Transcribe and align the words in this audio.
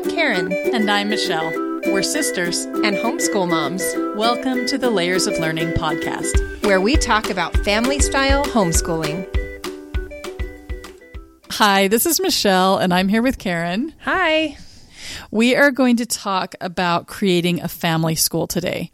I'm 0.00 0.08
Karen. 0.08 0.50
And 0.50 0.90
I'm 0.90 1.10
Michelle. 1.10 1.50
We're 1.92 2.02
sisters 2.02 2.64
and 2.64 2.96
homeschool 2.96 3.46
moms. 3.46 3.84
Welcome 4.16 4.64
to 4.68 4.78
the 4.78 4.88
Layers 4.88 5.26
of 5.26 5.38
Learning 5.38 5.72
podcast, 5.72 6.64
where 6.64 6.80
we 6.80 6.96
talk 6.96 7.28
about 7.28 7.54
family 7.58 7.98
style 7.98 8.42
homeschooling. 8.44 9.28
Hi, 11.50 11.88
this 11.88 12.06
is 12.06 12.18
Michelle, 12.18 12.78
and 12.78 12.94
I'm 12.94 13.08
here 13.08 13.20
with 13.20 13.36
Karen. 13.36 13.92
Hi. 14.00 14.56
We 15.30 15.54
are 15.54 15.70
going 15.70 15.96
to 15.96 16.06
talk 16.06 16.54
about 16.62 17.06
creating 17.06 17.60
a 17.60 17.68
family 17.68 18.14
school 18.14 18.46
today. 18.46 18.90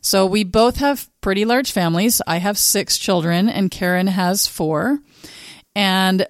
So, 0.00 0.26
we 0.26 0.42
both 0.42 0.78
have 0.78 1.08
pretty 1.20 1.44
large 1.44 1.70
families. 1.70 2.20
I 2.26 2.38
have 2.38 2.58
six 2.58 2.98
children, 2.98 3.48
and 3.48 3.70
Karen 3.70 4.08
has 4.08 4.48
four. 4.48 4.98
And 5.76 6.26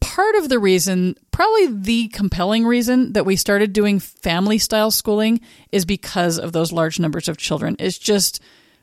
part 0.00 0.34
of 0.36 0.48
the 0.48 0.58
reason, 0.58 1.16
probably 1.30 1.66
the 1.68 2.08
compelling 2.08 2.66
reason 2.66 3.12
that 3.12 3.26
we 3.26 3.36
started 3.36 3.72
doing 3.72 4.00
family 4.00 4.58
style 4.58 4.90
schooling 4.90 5.40
is 5.72 5.84
because 5.84 6.38
of 6.38 6.52
those 6.52 6.72
large 6.72 6.98
numbers 6.98 7.28
of 7.28 7.36
children. 7.36 7.76
It's 7.78 7.98
just 7.98 8.40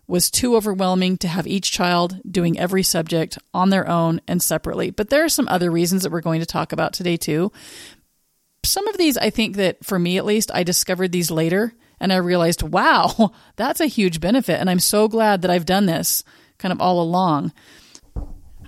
was 0.07 0.31
too 0.31 0.55
overwhelming 0.55 1.17
to 1.17 1.27
have 1.27 1.45
each 1.45 1.71
child 1.71 2.19
doing 2.29 2.57
every 2.57 2.81
subject 2.81 3.37
on 3.53 3.69
their 3.69 3.87
own 3.87 4.21
and 4.27 4.41
separately. 4.41 4.89
But 4.89 5.09
there 5.09 5.23
are 5.23 5.29
some 5.29 5.49
other 5.49 5.69
reasons 5.69 6.03
that 6.03 6.11
we're 6.11 6.21
going 6.21 6.39
to 6.39 6.45
talk 6.45 6.71
about 6.71 6.93
today 6.93 7.17
too. 7.17 7.51
Some 8.63 8.87
of 8.87 8.97
these, 8.97 9.17
I 9.17 9.29
think 9.29 9.57
that 9.57 9.83
for 9.83 9.99
me 9.99 10.17
at 10.17 10.25
least, 10.25 10.49
I 10.53 10.63
discovered 10.63 11.11
these 11.11 11.29
later 11.29 11.73
and 11.99 12.13
I 12.13 12.17
realized, 12.17 12.63
wow, 12.63 13.33
that's 13.57 13.81
a 13.81 13.87
huge 13.87 14.21
benefit. 14.21 14.59
And 14.59 14.69
I'm 14.69 14.79
so 14.79 15.07
glad 15.07 15.41
that 15.41 15.51
I've 15.51 15.65
done 15.65 15.85
this 15.85 16.23
kind 16.57 16.71
of 16.71 16.81
all 16.81 17.01
along. 17.01 17.51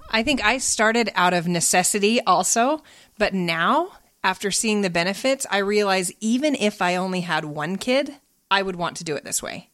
I 0.09 0.23
think 0.23 0.44
I 0.44 0.58
started 0.58 1.12
out 1.16 1.34
of 1.34 1.48
necessity 1.48 2.20
also, 2.22 2.84
but 3.18 3.34
now 3.34 3.91
after 4.23 4.52
seeing 4.52 4.82
the 4.82 4.90
benefits, 4.90 5.45
I 5.49 5.59
realize 5.59 6.12
even 6.20 6.55
if 6.55 6.82
I 6.82 6.96
only 6.96 7.21
had 7.21 7.46
one 7.46 7.77
kid, 7.77 8.16
I 8.51 8.62
would 8.62 8.76
want 8.76 8.98
to 8.98 9.04
do 9.04 9.16
it 9.16 9.24
this 9.24 9.41
way. 9.41 9.70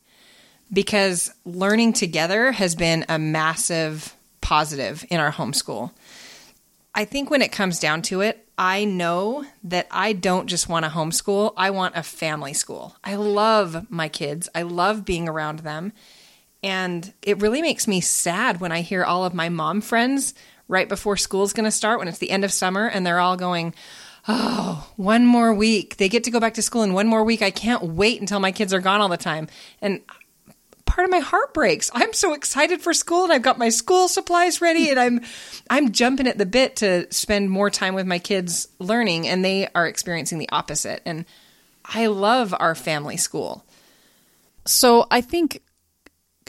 Because 0.72 1.34
learning 1.46 1.94
together 1.94 2.52
has 2.52 2.76
been 2.76 3.06
a 3.08 3.18
massive 3.18 4.16
positive 4.42 5.06
in 5.10 5.20
our 5.20 5.32
homeschool. 5.32 5.92
I 6.94 7.06
think 7.06 7.30
when 7.30 7.42
it 7.42 7.52
comes 7.52 7.80
down 7.80 8.02
to 8.04 8.22
it, 8.22 8.48
I 8.58 8.86
know 8.86 9.46
that 9.64 9.88
I 9.92 10.14
don't 10.14 10.48
just 10.48 10.70
want 10.70 10.86
a 10.86 10.90
homeschool, 10.90 11.54
I 11.58 11.72
want 11.72 11.96
a 11.96 12.04
family 12.04 12.54
school. 12.54 12.96
I 13.04 13.16
love 13.16 13.90
my 13.90 14.08
kids, 14.08 14.48
I 14.56 14.62
love 14.62 15.06
being 15.06 15.28
around 15.28 15.60
them. 15.60 15.92
And 16.66 17.14
it 17.22 17.42
really 17.42 17.62
makes 17.62 17.88
me 17.88 18.02
sad 18.02 18.60
when 18.60 18.72
I 18.72 18.82
hear 18.82 19.04
all 19.04 19.24
of 19.24 19.36
my 19.36 19.50
mom 19.50 19.82
friends 19.82 20.34
right 20.68 20.90
before 20.90 21.16
school's 21.16 21.54
going 21.54 21.66
to 21.66 21.72
start, 21.72 22.00
when 22.00 22.08
it's 22.08 22.18
the 22.18 22.32
end 22.32 22.44
of 22.44 22.52
summer, 22.52 22.88
and 22.88 23.06
they're 23.06 23.20
all 23.20 23.38
going, 23.38 23.76
Oh, 24.28 24.90
one 24.96 25.28
more 25.28 25.54
week. 25.54 25.98
They 25.98 26.10
get 26.10 26.24
to 26.24 26.32
go 26.32 26.40
back 26.40 26.56
to 26.56 26.64
school 26.64 26.82
in 26.82 26.94
one 26.94 27.06
more 27.06 27.24
week. 27.24 27.44
I 27.44 27.52
can't 27.52 27.84
wait 27.84 28.20
until 28.20 28.40
my 28.40 28.52
kids 28.52 28.74
are 28.74 28.80
gone 28.80 29.00
all 29.00 29.10
the 29.10 29.18
time. 29.18 29.48
And 29.80 30.02
part 30.86 31.06
of 31.06 31.12
my 31.12 31.20
heart 31.20 31.54
breaks. 31.54 31.92
I'm 31.94 32.14
so 32.14 32.34
excited 32.34 32.82
for 32.82 32.96
school 32.96 33.26
and 33.26 33.34
I've 33.34 33.44
got 33.44 33.60
my 33.60 33.70
school 33.70 34.08
supplies 34.08 34.60
ready 34.60 34.90
and 34.90 35.00
I'm 35.00 35.22
I'm 35.70 35.92
jumping 35.92 36.26
at 36.26 36.40
the 36.40 36.48
bit 36.48 36.78
to 36.78 37.06
spend 37.14 37.52
more 37.52 37.70
time 37.70 37.94
with 37.94 38.08
my 38.08 38.18
kids 38.18 38.68
learning 38.80 39.28
and 39.28 39.46
they 39.46 39.68
are 39.76 39.86
experiencing 39.86 40.40
the 40.40 40.50
opposite. 40.50 41.04
And 41.06 41.26
I 41.84 42.08
love 42.08 42.56
our 42.58 42.74
family 42.74 43.18
school. 43.18 43.64
So 44.66 45.06
I 45.12 45.22
think 45.22 45.62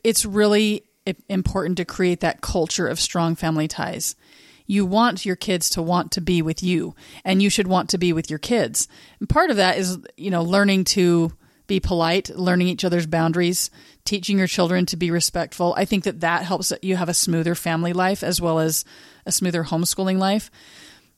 it's 0.04 0.24
really 0.24 0.84
important 1.28 1.76
to 1.78 1.84
create 1.84 2.20
that 2.20 2.40
culture 2.40 2.88
of 2.88 3.00
strong 3.00 3.34
family 3.34 3.68
ties. 3.68 4.16
You 4.66 4.84
want 4.84 5.24
your 5.24 5.36
kids 5.36 5.70
to 5.70 5.82
want 5.82 6.12
to 6.12 6.20
be 6.20 6.42
with 6.42 6.62
you, 6.62 6.94
and 7.24 7.40
you 7.40 7.50
should 7.50 7.68
want 7.68 7.90
to 7.90 7.98
be 7.98 8.12
with 8.12 8.28
your 8.28 8.40
kids. 8.40 8.88
And 9.20 9.28
part 9.28 9.50
of 9.50 9.56
that 9.56 9.78
is, 9.78 9.98
you 10.16 10.30
know, 10.30 10.42
learning 10.42 10.84
to 10.84 11.32
be 11.66 11.80
polite, 11.80 12.30
learning 12.30 12.68
each 12.68 12.84
other's 12.84 13.06
boundaries, 13.06 13.70
teaching 14.04 14.38
your 14.38 14.46
children 14.46 14.86
to 14.86 14.96
be 14.96 15.10
respectful. 15.10 15.74
I 15.76 15.84
think 15.84 16.04
that 16.04 16.20
that 16.20 16.44
helps 16.44 16.72
you 16.82 16.96
have 16.96 17.08
a 17.08 17.14
smoother 17.14 17.54
family 17.54 17.92
life 17.92 18.22
as 18.22 18.40
well 18.40 18.58
as 18.58 18.84
a 19.24 19.32
smoother 19.32 19.64
homeschooling 19.64 20.18
life. 20.18 20.50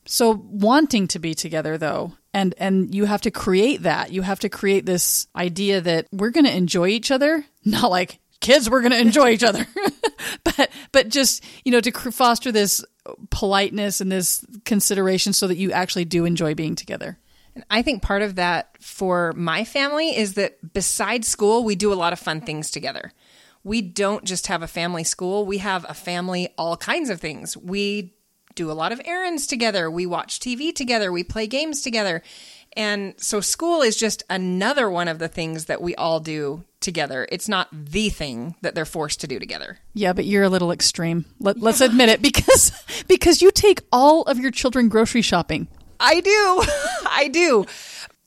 So 0.05 0.31
wanting 0.49 1.07
to 1.09 1.19
be 1.19 1.35
together 1.35 1.77
though, 1.77 2.13
and 2.33 2.55
and 2.57 2.93
you 2.93 3.05
have 3.05 3.21
to 3.21 3.31
create 3.31 3.83
that. 3.83 4.11
You 4.11 4.23
have 4.23 4.39
to 4.39 4.49
create 4.49 4.85
this 4.85 5.27
idea 5.35 5.81
that 5.81 6.07
we're 6.11 6.31
going 6.31 6.45
to 6.45 6.55
enjoy 6.55 6.87
each 6.87 7.11
other, 7.11 7.45
not 7.65 7.91
like 7.91 8.19
kids 8.41 8.69
were 8.69 8.81
going 8.81 8.91
to 8.91 8.99
enjoy 8.99 9.29
each 9.29 9.43
other. 9.43 9.67
but 10.43 10.69
but 10.91 11.09
just, 11.09 11.43
you 11.63 11.71
know, 11.71 11.81
to 11.81 11.91
foster 12.11 12.51
this 12.51 12.83
politeness 13.29 14.01
and 14.01 14.11
this 14.11 14.45
consideration 14.65 15.33
so 15.33 15.47
that 15.47 15.57
you 15.57 15.71
actually 15.71 16.05
do 16.05 16.25
enjoy 16.25 16.55
being 16.55 16.75
together. 16.75 17.17
And 17.55 17.63
I 17.69 17.81
think 17.81 18.01
part 18.01 18.21
of 18.21 18.35
that 18.35 18.75
for 18.79 19.33
my 19.33 19.63
family 19.63 20.15
is 20.15 20.35
that 20.35 20.73
besides 20.73 21.27
school, 21.27 21.63
we 21.63 21.75
do 21.75 21.91
a 21.91 21.95
lot 21.95 22.13
of 22.13 22.19
fun 22.19 22.41
things 22.41 22.71
together. 22.71 23.11
We 23.63 23.81
don't 23.81 24.23
just 24.23 24.47
have 24.47 24.61
a 24.61 24.67
family 24.67 25.03
school, 25.03 25.45
we 25.45 25.57
have 25.57 25.85
a 25.89 25.93
family 25.93 26.49
all 26.57 26.77
kinds 26.77 27.09
of 27.09 27.19
things. 27.19 27.57
We 27.57 28.15
do 28.55 28.71
a 28.71 28.73
lot 28.73 28.91
of 28.91 29.01
errands 29.05 29.47
together, 29.47 29.91
we 29.91 30.05
watch 30.05 30.39
TV 30.39 30.73
together, 30.73 31.11
we 31.11 31.23
play 31.23 31.47
games 31.47 31.81
together. 31.81 32.21
And 32.73 33.15
so 33.17 33.41
school 33.41 33.81
is 33.81 33.97
just 33.97 34.23
another 34.29 34.89
one 34.89 35.07
of 35.07 35.19
the 35.19 35.27
things 35.27 35.65
that 35.65 35.81
we 35.81 35.95
all 35.95 36.19
do 36.19 36.63
together. 36.81 37.27
It's 37.31 37.49
not 37.49 37.67
the 37.71 38.09
thing 38.09 38.55
that 38.61 38.75
they're 38.75 38.85
forced 38.85 39.21
to 39.21 39.27
do 39.27 39.39
together. 39.39 39.79
Yeah, 39.93 40.13
but 40.13 40.25
you're 40.25 40.43
a 40.43 40.49
little 40.49 40.71
extreme. 40.71 41.25
Let, 41.39 41.61
us 41.61 41.81
admit 41.81 42.09
it 42.09 42.21
because 42.21 42.71
because 43.07 43.41
you 43.41 43.51
take 43.51 43.81
all 43.91 44.23
of 44.23 44.39
your 44.39 44.51
children 44.51 44.89
grocery 44.89 45.21
shopping. 45.21 45.67
I 45.99 46.21
do. 46.21 46.63
I 47.09 47.29
do. 47.31 47.65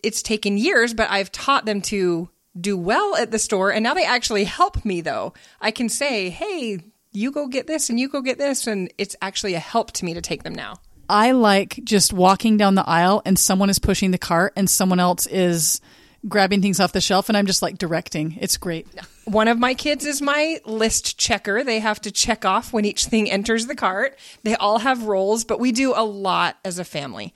It's 0.03 0.23
taken 0.23 0.59
years, 0.59 0.95
but 0.95 1.11
I've 1.11 1.33
taught 1.33 1.65
them 1.65 1.81
to 1.83 2.29
do 2.61 2.77
well 2.77 3.17
at 3.17 3.31
the 3.31 3.39
store 3.39 3.73
and 3.73 3.83
now 3.83 3.95
they 3.95 4.05
actually 4.05 4.45
help 4.45 4.84
me 4.84 5.01
though. 5.01 5.33
I 5.61 5.71
can 5.71 5.89
say, 5.89 6.29
"Hey, 6.29 6.81
you 7.13 7.31
go 7.31 7.47
get 7.47 7.67
this 7.67 7.89
and 7.89 7.99
you 7.99 8.09
go 8.09 8.21
get 8.21 8.39
this," 8.39 8.67
and 8.67 8.93
it's 8.99 9.17
actually 9.23 9.55
a 9.55 9.59
help 9.59 9.93
to 9.93 10.05
me 10.05 10.15
to 10.15 10.21
take 10.21 10.43
them 10.43 10.55
now. 10.55 10.77
I 11.09 11.33
like 11.33 11.81
just 11.84 12.13
walking 12.13 12.57
down 12.57 12.75
the 12.75 12.89
aisle 12.89 13.23
and 13.25 13.39
someone 13.39 13.71
is 13.71 13.79
pushing 13.79 14.13
the 14.13 14.19
cart 14.19 14.53
and 14.57 14.69
someone 14.69 15.01
else 15.01 15.27
is 15.27 15.81
grabbing 16.28 16.62
things 16.62 16.81
off 16.81 16.93
the 16.93 17.00
shelf 17.00 17.28
and 17.28 17.37
I'm 17.37 17.47
just 17.47 17.62
like 17.62 17.78
directing. 17.78 18.37
It's 18.41 18.56
great. 18.56 18.87
One 19.25 19.49
of 19.49 19.59
my 19.59 19.75
kids 19.75 20.05
is 20.05 20.22
my 20.22 20.60
list 20.65 21.19
checker. 21.19 21.65
They 21.65 21.81
have 21.81 22.00
to 22.03 22.10
check 22.10 22.44
off 22.44 22.72
when 22.72 22.84
each 22.84 23.06
thing 23.06 23.31
enters 23.31 23.66
the 23.66 23.75
cart. 23.75 24.19
They 24.43 24.55
all 24.55 24.78
have 24.78 25.05
roles, 25.05 25.44
but 25.44 25.60
we 25.60 25.72
do 25.72 25.93
a 25.94 26.05
lot 26.05 26.59
as 26.65 26.78
a 26.78 26.84
family. 26.84 27.34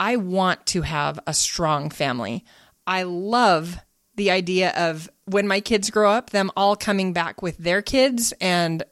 I 0.00 0.16
want 0.16 0.66
to 0.66 0.82
have 0.82 1.20
a 1.26 1.34
strong 1.34 1.90
family. 1.90 2.44
I 2.86 3.04
love 3.04 3.78
the 4.16 4.30
idea 4.30 4.72
of 4.76 5.08
when 5.24 5.48
my 5.48 5.60
kids 5.60 5.90
grow 5.90 6.10
up, 6.10 6.30
them 6.30 6.50
all 6.56 6.76
coming 6.76 7.12
back 7.12 7.42
with 7.42 7.58
their 7.58 7.82
kids 7.82 8.32
and 8.40 8.82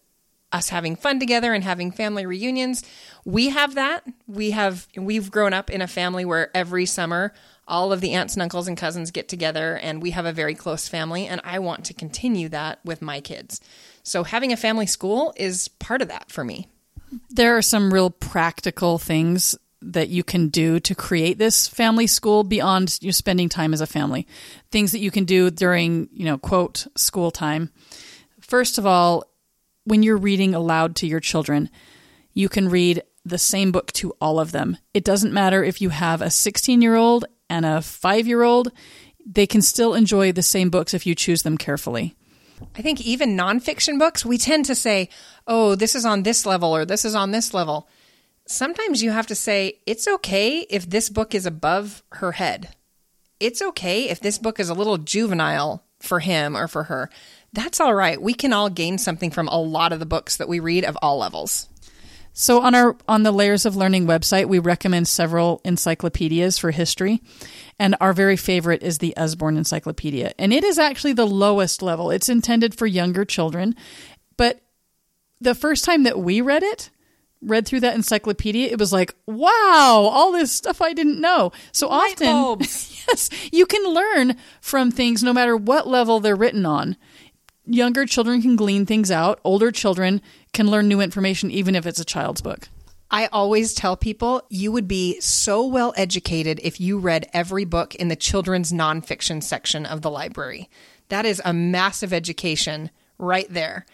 us 0.52 0.68
having 0.68 0.96
fun 0.96 1.18
together 1.18 1.54
and 1.54 1.64
having 1.64 1.90
family 1.90 2.26
reunions. 2.26 2.84
We 3.24 3.50
have 3.50 3.76
that. 3.76 4.04
We 4.26 4.50
have 4.50 4.88
we've 4.96 5.30
grown 5.30 5.52
up 5.52 5.70
in 5.70 5.80
a 5.80 5.86
family 5.86 6.24
where 6.24 6.54
every 6.56 6.86
summer 6.86 7.32
all 7.68 7.92
of 7.92 8.00
the 8.00 8.14
aunts 8.14 8.34
and 8.34 8.42
uncles 8.42 8.66
and 8.66 8.76
cousins 8.76 9.10
get 9.10 9.28
together 9.28 9.76
and 9.76 10.02
we 10.02 10.10
have 10.10 10.26
a 10.26 10.32
very 10.32 10.54
close 10.54 10.88
family 10.88 11.26
and 11.26 11.40
I 11.44 11.60
want 11.60 11.84
to 11.86 11.94
continue 11.94 12.48
that 12.48 12.80
with 12.84 13.00
my 13.00 13.20
kids. 13.20 13.60
So 14.02 14.24
having 14.24 14.52
a 14.52 14.56
family 14.56 14.86
school 14.86 15.32
is 15.36 15.68
part 15.68 16.02
of 16.02 16.08
that 16.08 16.30
for 16.30 16.44
me. 16.44 16.66
There 17.30 17.56
are 17.56 17.62
some 17.62 17.92
real 17.92 18.10
practical 18.10 18.98
things 18.98 19.54
that 19.82 20.08
you 20.08 20.24
can 20.24 20.48
do 20.48 20.80
to 20.80 20.94
create 20.94 21.38
this 21.38 21.68
family 21.68 22.06
school 22.06 22.44
beyond 22.44 22.98
you 23.00 23.12
spending 23.12 23.48
time 23.48 23.72
as 23.72 23.80
a 23.80 23.86
family. 23.86 24.26
Things 24.70 24.92
that 24.92 25.00
you 25.00 25.10
can 25.10 25.24
do 25.24 25.50
during, 25.50 26.08
you 26.12 26.24
know, 26.24 26.38
quote 26.38 26.86
school 26.96 27.30
time. 27.30 27.70
First 28.40 28.78
of 28.78 28.86
all, 28.86 29.24
when 29.84 30.02
you're 30.02 30.16
reading 30.16 30.54
aloud 30.54 30.96
to 30.96 31.06
your 31.06 31.20
children, 31.20 31.68
you 32.32 32.48
can 32.48 32.68
read 32.68 33.02
the 33.24 33.38
same 33.38 33.72
book 33.72 33.92
to 33.92 34.12
all 34.20 34.40
of 34.40 34.52
them. 34.52 34.76
It 34.94 35.04
doesn't 35.04 35.32
matter 35.32 35.62
if 35.62 35.80
you 35.80 35.90
have 35.90 36.20
a 36.20 36.30
16 36.30 36.82
year 36.82 36.96
old 36.96 37.24
and 37.48 37.64
a 37.64 37.82
five 37.82 38.26
year 38.26 38.42
old, 38.42 38.72
they 39.24 39.46
can 39.46 39.62
still 39.62 39.94
enjoy 39.94 40.32
the 40.32 40.42
same 40.42 40.70
books 40.70 40.94
if 40.94 41.06
you 41.06 41.14
choose 41.14 41.42
them 41.42 41.58
carefully. 41.58 42.14
I 42.76 42.82
think 42.82 43.00
even 43.00 43.36
nonfiction 43.36 43.98
books, 43.98 44.24
we 44.24 44.38
tend 44.38 44.66
to 44.66 44.74
say, 44.74 45.08
oh, 45.46 45.74
this 45.74 45.94
is 45.94 46.04
on 46.04 46.22
this 46.22 46.46
level 46.46 46.74
or 46.74 46.84
this 46.84 47.04
is 47.04 47.14
on 47.14 47.30
this 47.30 47.52
level. 47.52 47.88
Sometimes 48.46 49.02
you 49.02 49.10
have 49.10 49.26
to 49.28 49.34
say, 49.34 49.80
it's 49.86 50.08
okay 50.08 50.60
if 50.70 50.88
this 50.88 51.08
book 51.08 51.34
is 51.34 51.46
above 51.46 52.02
her 52.12 52.32
head. 52.32 52.74
It's 53.40 53.62
okay 53.62 54.08
if 54.08 54.20
this 54.20 54.38
book 54.38 54.60
is 54.60 54.68
a 54.68 54.74
little 54.74 54.98
juvenile 54.98 55.84
for 56.00 56.20
him 56.20 56.56
or 56.56 56.68
for 56.68 56.84
her 56.84 57.10
that's 57.52 57.80
all 57.80 57.94
right. 57.94 58.20
We 58.20 58.34
can 58.34 58.52
all 58.52 58.70
gain 58.70 58.98
something 58.98 59.30
from 59.30 59.48
a 59.48 59.60
lot 59.60 59.92
of 59.92 60.00
the 60.00 60.06
books 60.06 60.38
that 60.38 60.48
we 60.48 60.60
read 60.60 60.84
of 60.84 60.96
all 61.02 61.18
levels. 61.18 61.68
So 62.32 62.62
on 62.62 62.74
our 62.74 62.96
on 63.06 63.22
the 63.22 63.32
Layers 63.32 63.66
of 63.66 63.76
Learning 63.76 64.06
website, 64.06 64.46
we 64.46 64.58
recommend 64.58 65.06
several 65.06 65.60
encyclopedias 65.64 66.58
for 66.58 66.70
history, 66.70 67.22
and 67.78 67.94
our 68.00 68.12
very 68.12 68.36
favorite 68.36 68.82
is 68.82 68.98
the 68.98 69.16
Usborne 69.16 69.56
Encyclopedia, 69.56 70.32
and 70.38 70.52
it 70.52 70.64
is 70.64 70.78
actually 70.78 71.12
the 71.12 71.26
lowest 71.26 71.82
level. 71.82 72.10
It's 72.10 72.28
intended 72.30 72.74
for 72.74 72.86
younger 72.86 73.24
children, 73.24 73.76
but 74.36 74.62
the 75.40 75.54
first 75.54 75.84
time 75.84 76.04
that 76.04 76.18
we 76.18 76.40
read 76.40 76.62
it, 76.62 76.90
read 77.42 77.66
through 77.66 77.80
that 77.80 77.96
encyclopedia, 77.96 78.68
it 78.68 78.78
was 78.78 78.92
like, 78.92 79.14
wow, 79.26 80.08
all 80.10 80.32
this 80.32 80.52
stuff 80.52 80.80
I 80.80 80.94
didn't 80.94 81.20
know. 81.20 81.52
So 81.72 81.88
often, 81.88 82.60
yes, 82.60 83.28
you 83.52 83.66
can 83.66 83.84
learn 83.92 84.36
from 84.60 84.90
things 84.90 85.22
no 85.22 85.32
matter 85.32 85.56
what 85.56 85.86
level 85.86 86.20
they're 86.20 86.36
written 86.36 86.64
on. 86.64 86.96
Younger 87.64 88.06
children 88.06 88.42
can 88.42 88.56
glean 88.56 88.86
things 88.86 89.10
out, 89.10 89.40
older 89.44 89.70
children 89.70 90.22
can 90.52 90.70
learn 90.70 90.88
new 90.88 91.00
information, 91.00 91.50
even 91.50 91.74
if 91.74 91.86
it's 91.86 92.00
a 92.00 92.04
child's 92.04 92.40
book. 92.40 92.68
I 93.10 93.26
always 93.26 93.74
tell 93.74 93.96
people 93.96 94.42
you 94.48 94.72
would 94.72 94.88
be 94.88 95.20
so 95.20 95.66
well 95.66 95.92
educated 95.96 96.60
if 96.62 96.80
you 96.80 96.98
read 96.98 97.28
every 97.34 97.66
book 97.66 97.94
in 97.94 98.08
the 98.08 98.16
children's 98.16 98.72
nonfiction 98.72 99.42
section 99.42 99.84
of 99.84 100.00
the 100.00 100.10
library. 100.10 100.70
That 101.10 101.26
is 101.26 101.42
a 101.44 101.52
massive 101.52 102.12
education 102.12 102.90
right 103.18 103.46
there. 103.50 103.84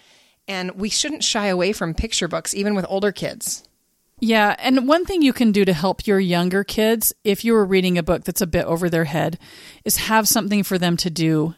And 0.46 0.70
we 0.72 0.88
shouldn't 0.88 1.24
shy 1.24 1.46
away 1.46 1.72
from 1.72 1.94
picture 1.94 2.28
books, 2.28 2.54
even 2.54 2.76
with 2.76 2.86
older 2.88 3.10
kids. 3.10 3.64
Yeah, 4.20 4.56
and 4.58 4.88
one 4.88 5.04
thing 5.04 5.22
you 5.22 5.32
can 5.32 5.52
do 5.52 5.64
to 5.64 5.72
help 5.72 6.06
your 6.06 6.18
younger 6.18 6.64
kids, 6.64 7.12
if 7.24 7.44
you 7.44 7.52
were 7.52 7.64
reading 7.64 7.98
a 7.98 8.02
book 8.02 8.24
that's 8.24 8.40
a 8.40 8.46
bit 8.46 8.64
over 8.66 8.88
their 8.88 9.04
head, 9.04 9.38
is 9.84 9.96
have 9.96 10.26
something 10.26 10.62
for 10.62 10.78
them 10.78 10.96
to 10.98 11.10
do. 11.10 11.54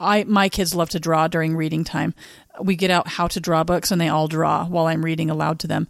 I 0.00 0.24
my 0.24 0.48
kids 0.48 0.74
love 0.74 0.90
to 0.90 1.00
draw 1.00 1.28
during 1.28 1.56
reading 1.56 1.84
time. 1.84 2.14
We 2.60 2.76
get 2.76 2.90
out 2.90 3.08
how 3.08 3.28
to 3.28 3.40
draw 3.40 3.64
books 3.64 3.90
and 3.90 4.00
they 4.00 4.08
all 4.08 4.28
draw 4.28 4.66
while 4.66 4.86
I'm 4.86 5.04
reading 5.04 5.30
aloud 5.30 5.58
to 5.60 5.66
them. 5.66 5.88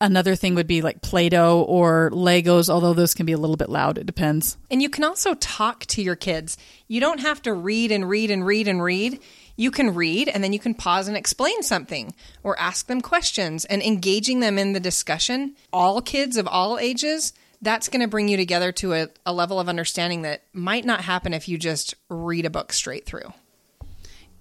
Another 0.00 0.34
thing 0.34 0.56
would 0.56 0.66
be 0.66 0.82
like 0.82 1.00
Play-Doh 1.00 1.62
or 1.62 2.10
Legos, 2.12 2.68
although 2.68 2.92
those 2.92 3.14
can 3.14 3.24
be 3.24 3.30
a 3.30 3.38
little 3.38 3.56
bit 3.56 3.68
loud. 3.68 3.98
It 3.98 4.06
depends. 4.06 4.56
And 4.68 4.82
you 4.82 4.90
can 4.90 5.04
also 5.04 5.34
talk 5.34 5.86
to 5.86 6.02
your 6.02 6.16
kids. 6.16 6.58
You 6.88 7.00
don't 7.00 7.20
have 7.20 7.40
to 7.42 7.52
read 7.52 7.92
and 7.92 8.08
read 8.08 8.32
and 8.32 8.44
read 8.44 8.66
and 8.66 8.82
read. 8.82 9.20
You 9.54 9.70
can 9.70 9.94
read 9.94 10.28
and 10.28 10.42
then 10.42 10.52
you 10.52 10.58
can 10.58 10.74
pause 10.74 11.06
and 11.06 11.16
explain 11.16 11.62
something 11.62 12.16
or 12.42 12.58
ask 12.58 12.88
them 12.88 13.00
questions 13.00 13.64
and 13.66 13.80
engaging 13.80 14.40
them 14.40 14.58
in 14.58 14.72
the 14.72 14.80
discussion. 14.80 15.54
All 15.72 16.02
kids 16.02 16.36
of 16.36 16.48
all 16.48 16.80
ages, 16.80 17.32
that's 17.62 17.88
going 17.88 18.02
to 18.02 18.08
bring 18.08 18.28
you 18.28 18.36
together 18.36 18.72
to 18.72 18.92
a, 18.92 19.08
a 19.24 19.32
level 19.32 19.58
of 19.58 19.68
understanding 19.68 20.22
that 20.22 20.42
might 20.52 20.84
not 20.84 21.02
happen 21.02 21.32
if 21.32 21.48
you 21.48 21.56
just 21.56 21.94
read 22.10 22.44
a 22.44 22.50
book 22.50 22.72
straight 22.72 23.06
through. 23.06 23.32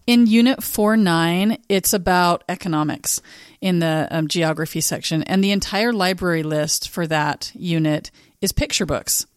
In 0.08 0.26
Unit 0.26 0.64
4 0.64 0.98
9, 0.98 1.58
it's 1.70 1.94
about 1.94 2.44
economics 2.50 3.22
in 3.62 3.80
the 3.80 4.08
um, 4.10 4.28
geography 4.28 4.82
section. 4.82 5.22
And 5.24 5.44
the 5.44 5.52
entire 5.52 5.94
library 5.94 6.42
list 6.44 6.90
for 6.90 7.06
that 7.08 7.52
unit 7.54 8.10
is 8.42 8.52
picture 8.52 8.88
books. 8.88 9.28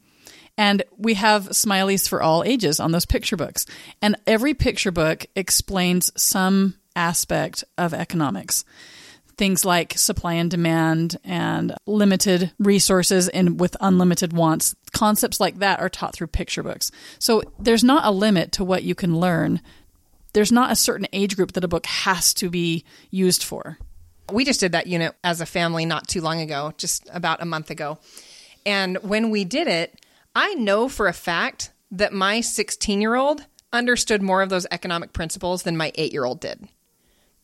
And 0.57 0.83
we 0.97 1.15
have 1.15 1.51
smileys 1.51 2.09
for 2.09 2.23
all 2.23 2.45
ages 2.45 2.81
on 2.81 2.93
those 2.93 3.07
picture 3.07 3.37
books. 3.37 3.67
And 4.01 4.17
every 4.27 4.55
picture 4.55 4.93
book 4.93 5.27
explains 5.37 6.11
some 6.21 6.75
aspect 6.97 7.65
of 7.77 7.93
economics. 7.93 8.65
Things 9.37 9.65
like 9.65 9.99
supply 9.99 10.35
and 10.35 10.51
demand 10.51 11.17
and 11.25 11.75
limited 11.87 12.53
resources 12.59 13.29
and 13.29 13.59
with 13.59 13.77
unlimited 13.81 14.33
wants. 14.33 14.77
Concepts 14.93 15.41
like 15.41 15.59
that 15.59 15.81
are 15.81 15.89
taught 15.89 16.15
through 16.15 16.29
picture 16.29 16.63
books. 16.63 16.91
So 17.19 17.43
there's 17.59 17.83
not 17.83 18.05
a 18.05 18.11
limit 18.11 18.53
to 18.53 18.65
what 18.65 18.85
you 18.85 18.95
can 18.95 19.19
learn. 19.19 19.61
There's 20.35 20.53
not 20.53 20.71
a 20.71 20.77
certain 20.77 21.07
age 21.13 21.37
group 21.37 21.53
that 21.53 21.65
a 21.65 21.69
book 21.69 21.87
has 21.87 22.33
to 22.35 22.49
be 22.49 22.85
used 23.11 23.43
for. 23.43 23.79
We 24.33 24.45
just 24.45 24.61
did 24.61 24.73
that 24.73 24.87
unit 24.87 25.15
as 25.23 25.41
a 25.41 25.47
family 25.47 25.85
not 25.85 26.09
too 26.09 26.21
long 26.21 26.41
ago, 26.41 26.73
just 26.77 27.09
about 27.13 27.43
a 27.43 27.47
month 27.47 27.71
ago. 27.71 27.99
And 28.65 28.99
when 29.03 29.31
we 29.31 29.45
did 29.45 29.67
it, 29.67 30.01
I 30.35 30.55
know 30.55 30.89
for 30.89 31.07
a 31.07 31.13
fact 31.13 31.73
that 31.91 32.13
my 32.13 32.41
16 32.41 33.01
year 33.01 33.15
old 33.15 33.47
understood 33.73 34.23
more 34.23 34.43
of 34.43 34.49
those 34.49 34.67
economic 34.71 35.13
principles 35.13 35.65
than 35.65 35.77
my 35.77 35.93
eight 35.97 36.13
year 36.13 36.25
old 36.25 36.41
did. 36.41 36.69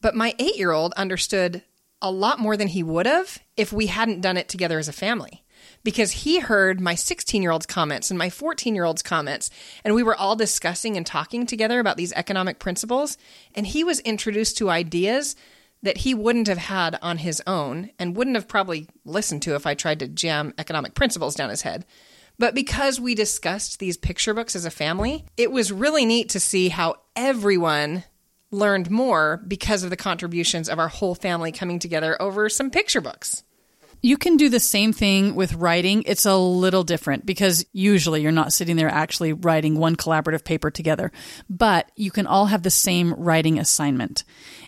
But 0.01 0.15
my 0.15 0.35
eight 0.39 0.57
year 0.57 0.73
old 0.73 0.95
understood 0.95 1.63
a 2.03 2.11
lot 2.11 2.39
more 2.39 2.57
than 2.57 2.69
he 2.69 2.83
would 2.83 3.07
have 3.07 3.39
if 3.57 3.73
we 3.73 3.87
hadn't 3.87 4.21
done 4.21 4.37
it 4.37 4.49
together 4.49 4.79
as 4.79 4.89
a 4.89 4.93
family. 4.93 5.45
Because 5.85 6.11
he 6.11 6.41
heard 6.41 6.81
my 6.81 6.95
16 6.95 7.43
year 7.43 7.51
old's 7.51 7.67
comments 7.67 8.11
and 8.11 8.19
my 8.19 8.31
14 8.31 8.75
year 8.75 8.85
old's 8.85 9.03
comments, 9.03 9.51
and 9.85 9.95
we 9.95 10.03
were 10.03 10.17
all 10.17 10.37
discussing 10.37 10.97
and 10.97 11.07
talking 11.07 11.47
together 11.47 11.81
about 11.81 11.97
these 11.97 12.13
economic 12.13 12.59
principles. 12.59 13.19
And 13.55 13.67
he 13.67 13.85
was 13.85 14.01
introduced 14.01 14.57
to 14.59 14.71
ideas 14.71 15.37
that 15.83 15.99
he 15.99 16.15
wouldn't 16.15 16.49
have 16.49 16.59
had 16.59 16.99
on 17.01 17.19
his 17.19 17.43
own 17.47 17.91
and 17.99 18.17
wouldn't 18.17 18.37
have 18.37 18.49
probably 18.49 18.89
listened 19.05 19.43
to 19.43 19.55
if 19.55 19.67
I 19.67 19.75
tried 19.75 20.01
to 20.01 20.09
jam 20.09 20.53
economic 20.59 20.95
principles 20.95 21.35
down 21.35 21.51
his 21.51 21.63
head. 21.63 21.87
But 22.39 22.55
because 22.55 22.99
we 22.99 23.15
discussed 23.15 23.79
these 23.79 23.99
picture 23.99 24.33
books 24.33 24.57
as 24.57 24.65
a 24.65 24.71
family, 24.71 25.27
it 25.37 25.53
was 25.53 25.73
really 25.73 26.07
neat 26.07 26.31
to 26.31 26.41
see 26.41 26.71
how 26.71 26.97
everyone 27.15 28.05
learned 28.51 28.91
more 28.91 29.43
because 29.47 29.85
of 29.85 29.91
the 29.91 29.97
contributions 29.97 30.69
of 30.69 30.79
our 30.79 30.89
whole 30.89 31.15
family 31.15 31.53
coming 31.53 31.79
together 31.79 32.21
over 32.21 32.49
some 32.49 32.71
picture 32.71 33.01
books. 33.01 33.43
You 34.03 34.17
can 34.17 34.39
do 34.39 34.49
the 34.49 34.61
same 34.61 34.95
thing 34.95 35.35
with 35.35 35.53
writing. 35.55 36.05
It's 36.07 36.25
a 36.25 36.35
little 36.35 36.85
different 36.85 37.27
because 37.27 37.67
usually 37.73 38.23
you're 38.23 38.33
not 38.33 38.53
sitting 38.53 38.77
there 38.77 38.89
actually 38.89 39.35
writing 39.35 39.77
one 39.77 39.95
collaborative 39.95 40.43
paper 40.43 40.71
together, 40.71 41.13
but 41.51 41.93
you 41.97 42.11
can 42.11 42.27
all 42.27 42.47
have 42.47 42.63
the 42.63 42.71
same 42.71 43.13
writing 43.13 43.59
assignment. 43.59 44.25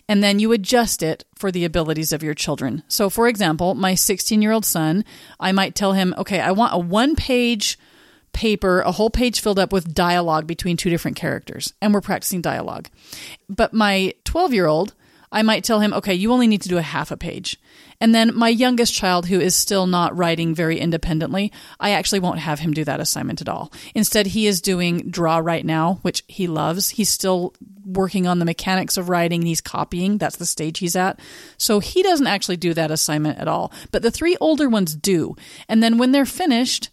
And 0.07 0.23
then 0.23 0.37
you 0.37 0.51
adjust 0.51 1.01
it 1.01 1.25
for 1.35 1.51
the 1.51 1.65
abilities 1.65 2.13
of 2.13 2.21
your 2.21 2.35
children. 2.35 2.83
So, 2.87 3.09
for 3.09 3.27
example, 3.27 3.73
my 3.73 3.95
16 3.95 4.39
year 4.39 4.51
old 4.51 4.65
son, 4.65 5.03
I 5.39 5.51
might 5.51 5.73
tell 5.73 5.93
him, 5.93 6.13
okay, 6.19 6.39
I 6.39 6.51
want 6.51 6.75
a 6.75 6.77
one 6.77 7.15
page 7.15 7.79
paper, 8.33 8.81
a 8.81 8.91
whole 8.91 9.09
page 9.09 9.39
filled 9.39 9.59
up 9.59 9.71
with 9.71 9.93
dialogue 9.93 10.47
between 10.47 10.77
two 10.77 10.89
different 10.89 11.17
characters, 11.17 11.73
and 11.81 11.93
we're 11.93 12.01
practicing 12.01 12.41
dialogue. 12.41 12.89
But 13.47 13.73
my 13.73 14.13
12 14.25 14.53
year 14.53 14.65
old, 14.65 14.93
I 15.31 15.41
might 15.41 15.63
tell 15.63 15.79
him, 15.79 15.93
okay, 15.93 16.13
you 16.13 16.31
only 16.31 16.47
need 16.47 16.61
to 16.61 16.69
do 16.69 16.77
a 16.77 16.83
half 16.83 17.09
a 17.09 17.17
page. 17.17 17.57
And 17.99 18.13
then 18.13 18.35
my 18.35 18.49
youngest 18.49 18.93
child, 18.93 19.27
who 19.27 19.39
is 19.39 19.55
still 19.55 19.87
not 19.87 20.15
writing 20.15 20.53
very 20.53 20.79
independently, 20.79 21.51
I 21.79 21.91
actually 21.91 22.19
won't 22.19 22.39
have 22.39 22.59
him 22.59 22.73
do 22.73 22.83
that 22.83 22.99
assignment 22.99 23.41
at 23.41 23.49
all. 23.49 23.71
Instead, 23.95 24.27
he 24.27 24.45
is 24.45 24.61
doing 24.61 25.09
Draw 25.09 25.37
Write 25.37 25.65
Now, 25.65 25.99
which 26.01 26.23
he 26.27 26.47
loves. 26.47 26.89
He's 26.89 27.09
still 27.09 27.53
working 27.85 28.27
on 28.27 28.39
the 28.39 28.45
mechanics 28.45 28.97
of 28.97 29.09
writing 29.09 29.41
he's 29.41 29.61
copying. 29.61 30.17
That's 30.17 30.35
the 30.35 30.45
stage 30.45 30.79
he's 30.79 30.95
at. 30.95 31.19
So 31.57 31.79
he 31.79 32.03
doesn't 32.03 32.27
actually 32.27 32.57
do 32.57 32.73
that 32.73 32.91
assignment 32.91 33.39
at 33.39 33.47
all. 33.47 33.71
But 33.91 34.01
the 34.01 34.11
three 34.11 34.37
older 34.39 34.69
ones 34.69 34.95
do. 34.95 35.35
And 35.67 35.81
then 35.81 35.97
when 35.97 36.11
they're 36.11 36.25
finished, 36.25 36.89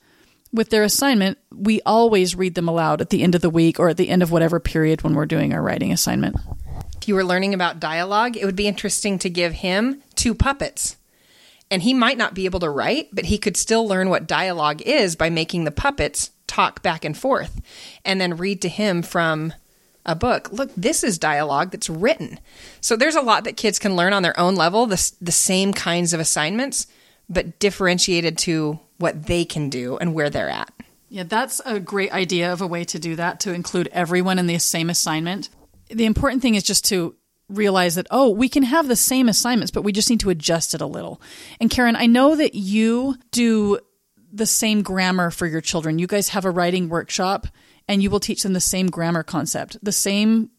with 0.52 0.70
their 0.70 0.82
assignment, 0.82 1.38
we 1.54 1.80
always 1.82 2.34
read 2.34 2.54
them 2.54 2.68
aloud 2.68 3.00
at 3.00 3.10
the 3.10 3.22
end 3.22 3.34
of 3.34 3.40
the 3.40 3.50
week 3.50 3.78
or 3.78 3.88
at 3.88 3.96
the 3.96 4.08
end 4.08 4.22
of 4.22 4.30
whatever 4.30 4.58
period 4.58 5.02
when 5.02 5.14
we're 5.14 5.26
doing 5.26 5.52
our 5.52 5.62
writing 5.62 5.92
assignment. 5.92 6.36
If 6.96 7.08
you 7.08 7.14
were 7.14 7.24
learning 7.24 7.54
about 7.54 7.80
dialogue, 7.80 8.36
it 8.36 8.44
would 8.44 8.56
be 8.56 8.66
interesting 8.66 9.18
to 9.20 9.30
give 9.30 9.52
him 9.52 10.02
two 10.14 10.34
puppets. 10.34 10.96
And 11.70 11.82
he 11.82 11.94
might 11.94 12.18
not 12.18 12.34
be 12.34 12.46
able 12.46 12.60
to 12.60 12.70
write, 12.70 13.08
but 13.12 13.26
he 13.26 13.38
could 13.38 13.56
still 13.56 13.86
learn 13.86 14.10
what 14.10 14.26
dialogue 14.26 14.82
is 14.82 15.14
by 15.14 15.30
making 15.30 15.64
the 15.64 15.70
puppets 15.70 16.30
talk 16.48 16.82
back 16.82 17.04
and 17.04 17.16
forth 17.16 17.60
and 18.04 18.20
then 18.20 18.36
read 18.36 18.60
to 18.62 18.68
him 18.68 19.02
from 19.02 19.52
a 20.04 20.16
book. 20.16 20.50
Look, 20.50 20.72
this 20.76 21.04
is 21.04 21.18
dialogue 21.18 21.70
that's 21.70 21.88
written. 21.88 22.40
So 22.80 22.96
there's 22.96 23.14
a 23.14 23.20
lot 23.20 23.44
that 23.44 23.56
kids 23.56 23.78
can 23.78 23.94
learn 23.94 24.12
on 24.12 24.22
their 24.22 24.38
own 24.38 24.56
level, 24.56 24.86
the, 24.86 25.12
the 25.20 25.32
same 25.32 25.72
kinds 25.72 26.12
of 26.12 26.18
assignments, 26.18 26.88
but 27.28 27.60
differentiated 27.60 28.36
to 28.38 28.80
what 29.00 29.26
they 29.26 29.44
can 29.44 29.70
do 29.70 29.96
and 29.96 30.14
where 30.14 30.30
they're 30.30 30.48
at. 30.48 30.72
Yeah, 31.08 31.24
that's 31.24 31.60
a 31.64 31.80
great 31.80 32.12
idea 32.12 32.52
of 32.52 32.60
a 32.60 32.66
way 32.66 32.84
to 32.84 32.98
do 32.98 33.16
that, 33.16 33.40
to 33.40 33.52
include 33.52 33.88
everyone 33.92 34.38
in 34.38 34.46
the 34.46 34.58
same 34.58 34.90
assignment. 34.90 35.48
The 35.88 36.04
important 36.04 36.42
thing 36.42 36.54
is 36.54 36.62
just 36.62 36.84
to 36.86 37.16
realize 37.48 37.96
that, 37.96 38.06
oh, 38.10 38.30
we 38.30 38.48
can 38.48 38.62
have 38.62 38.86
the 38.86 38.94
same 38.94 39.28
assignments, 39.28 39.72
but 39.72 39.82
we 39.82 39.90
just 39.90 40.08
need 40.08 40.20
to 40.20 40.30
adjust 40.30 40.74
it 40.74 40.80
a 40.80 40.86
little. 40.86 41.20
And 41.60 41.70
Karen, 41.70 41.96
I 41.96 42.06
know 42.06 42.36
that 42.36 42.54
you 42.54 43.16
do 43.32 43.80
the 44.32 44.46
same 44.46 44.82
grammar 44.82 45.32
for 45.32 45.46
your 45.46 45.60
children. 45.60 45.98
You 45.98 46.06
guys 46.06 46.28
have 46.28 46.44
a 46.44 46.50
writing 46.50 46.88
workshop 46.88 47.48
and 47.88 48.02
you 48.02 48.10
will 48.10 48.20
teach 48.20 48.44
them 48.44 48.52
the 48.52 48.60
same 48.60 48.86
grammar 48.86 49.24
concept. 49.24 49.78
The 49.82 49.90
same 49.90 50.50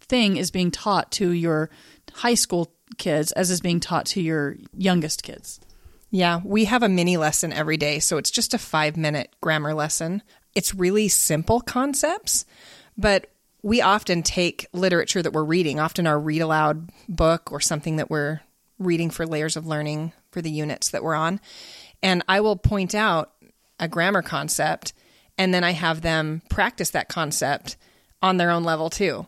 thing 0.00 0.36
is 0.38 0.50
being 0.50 0.70
taught 0.70 1.12
to 1.12 1.32
your 1.32 1.68
high 2.14 2.34
school 2.34 2.72
kids 2.96 3.32
as 3.32 3.50
is 3.50 3.60
being 3.60 3.80
taught 3.80 4.06
to 4.06 4.22
your 4.22 4.56
youngest 4.74 5.22
kids. 5.22 5.60
Yeah, 6.14 6.42
we 6.44 6.66
have 6.66 6.82
a 6.82 6.90
mini 6.90 7.16
lesson 7.16 7.54
every 7.54 7.78
day, 7.78 7.98
so 7.98 8.18
it's 8.18 8.30
just 8.30 8.52
a 8.52 8.58
five 8.58 8.98
minute 8.98 9.34
grammar 9.40 9.72
lesson. 9.72 10.22
It's 10.54 10.74
really 10.74 11.08
simple 11.08 11.62
concepts, 11.62 12.44
but 12.98 13.30
we 13.62 13.80
often 13.80 14.22
take 14.22 14.66
literature 14.74 15.22
that 15.22 15.32
we're 15.32 15.42
reading, 15.42 15.80
often 15.80 16.06
our 16.06 16.20
read 16.20 16.42
aloud 16.42 16.90
book 17.08 17.50
or 17.50 17.60
something 17.60 17.96
that 17.96 18.10
we're 18.10 18.42
reading 18.78 19.08
for 19.08 19.24
layers 19.24 19.56
of 19.56 19.66
learning 19.66 20.12
for 20.30 20.42
the 20.42 20.50
units 20.50 20.90
that 20.90 21.02
we're 21.02 21.14
on. 21.14 21.40
And 22.02 22.22
I 22.28 22.40
will 22.40 22.56
point 22.56 22.94
out 22.94 23.32
a 23.80 23.88
grammar 23.88 24.20
concept, 24.20 24.92
and 25.38 25.54
then 25.54 25.64
I 25.64 25.70
have 25.70 26.02
them 26.02 26.42
practice 26.50 26.90
that 26.90 27.08
concept 27.08 27.78
on 28.20 28.36
their 28.36 28.50
own 28.50 28.64
level 28.64 28.90
too. 28.90 29.26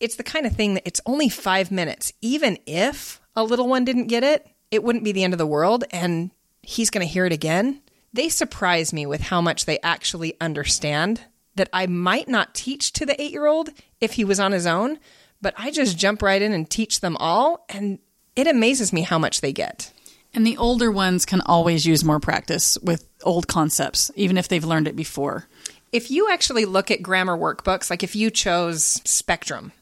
It's 0.00 0.16
the 0.16 0.24
kind 0.24 0.44
of 0.44 0.56
thing 0.56 0.74
that 0.74 0.88
it's 0.88 1.00
only 1.06 1.28
five 1.28 1.70
minutes. 1.70 2.12
Even 2.20 2.58
if 2.66 3.20
a 3.36 3.44
little 3.44 3.68
one 3.68 3.84
didn't 3.84 4.08
get 4.08 4.24
it, 4.24 4.44
it 4.70 4.82
wouldn't 4.82 5.04
be 5.04 5.12
the 5.12 5.24
end 5.24 5.34
of 5.34 5.38
the 5.38 5.46
world 5.46 5.84
and 5.90 6.30
he's 6.62 6.90
going 6.90 7.06
to 7.06 7.12
hear 7.12 7.26
it 7.26 7.32
again. 7.32 7.80
They 8.12 8.28
surprise 8.28 8.92
me 8.92 9.06
with 9.06 9.20
how 9.20 9.40
much 9.40 9.66
they 9.66 9.78
actually 9.80 10.34
understand 10.40 11.22
that 11.54 11.68
I 11.72 11.86
might 11.86 12.28
not 12.28 12.54
teach 12.54 12.92
to 12.94 13.06
the 13.06 13.20
eight 13.20 13.32
year 13.32 13.46
old 13.46 13.70
if 14.00 14.14
he 14.14 14.24
was 14.24 14.40
on 14.40 14.52
his 14.52 14.66
own, 14.66 14.98
but 15.40 15.54
I 15.56 15.70
just 15.70 15.98
jump 15.98 16.22
right 16.22 16.40
in 16.40 16.52
and 16.52 16.68
teach 16.68 17.00
them 17.00 17.16
all. 17.18 17.64
And 17.68 17.98
it 18.34 18.46
amazes 18.46 18.92
me 18.92 19.02
how 19.02 19.18
much 19.18 19.40
they 19.40 19.52
get. 19.52 19.92
And 20.34 20.46
the 20.46 20.58
older 20.58 20.92
ones 20.92 21.24
can 21.24 21.40
always 21.40 21.86
use 21.86 22.04
more 22.04 22.20
practice 22.20 22.76
with 22.82 23.08
old 23.22 23.48
concepts, 23.48 24.10
even 24.16 24.36
if 24.36 24.48
they've 24.48 24.64
learned 24.64 24.88
it 24.88 24.96
before. 24.96 25.48
If 25.92 26.10
you 26.10 26.30
actually 26.30 26.66
look 26.66 26.90
at 26.90 27.02
grammar 27.02 27.38
workbooks, 27.38 27.88
like 27.88 28.02
if 28.02 28.14
you 28.14 28.30
chose 28.30 29.00
Spectrum, 29.04 29.72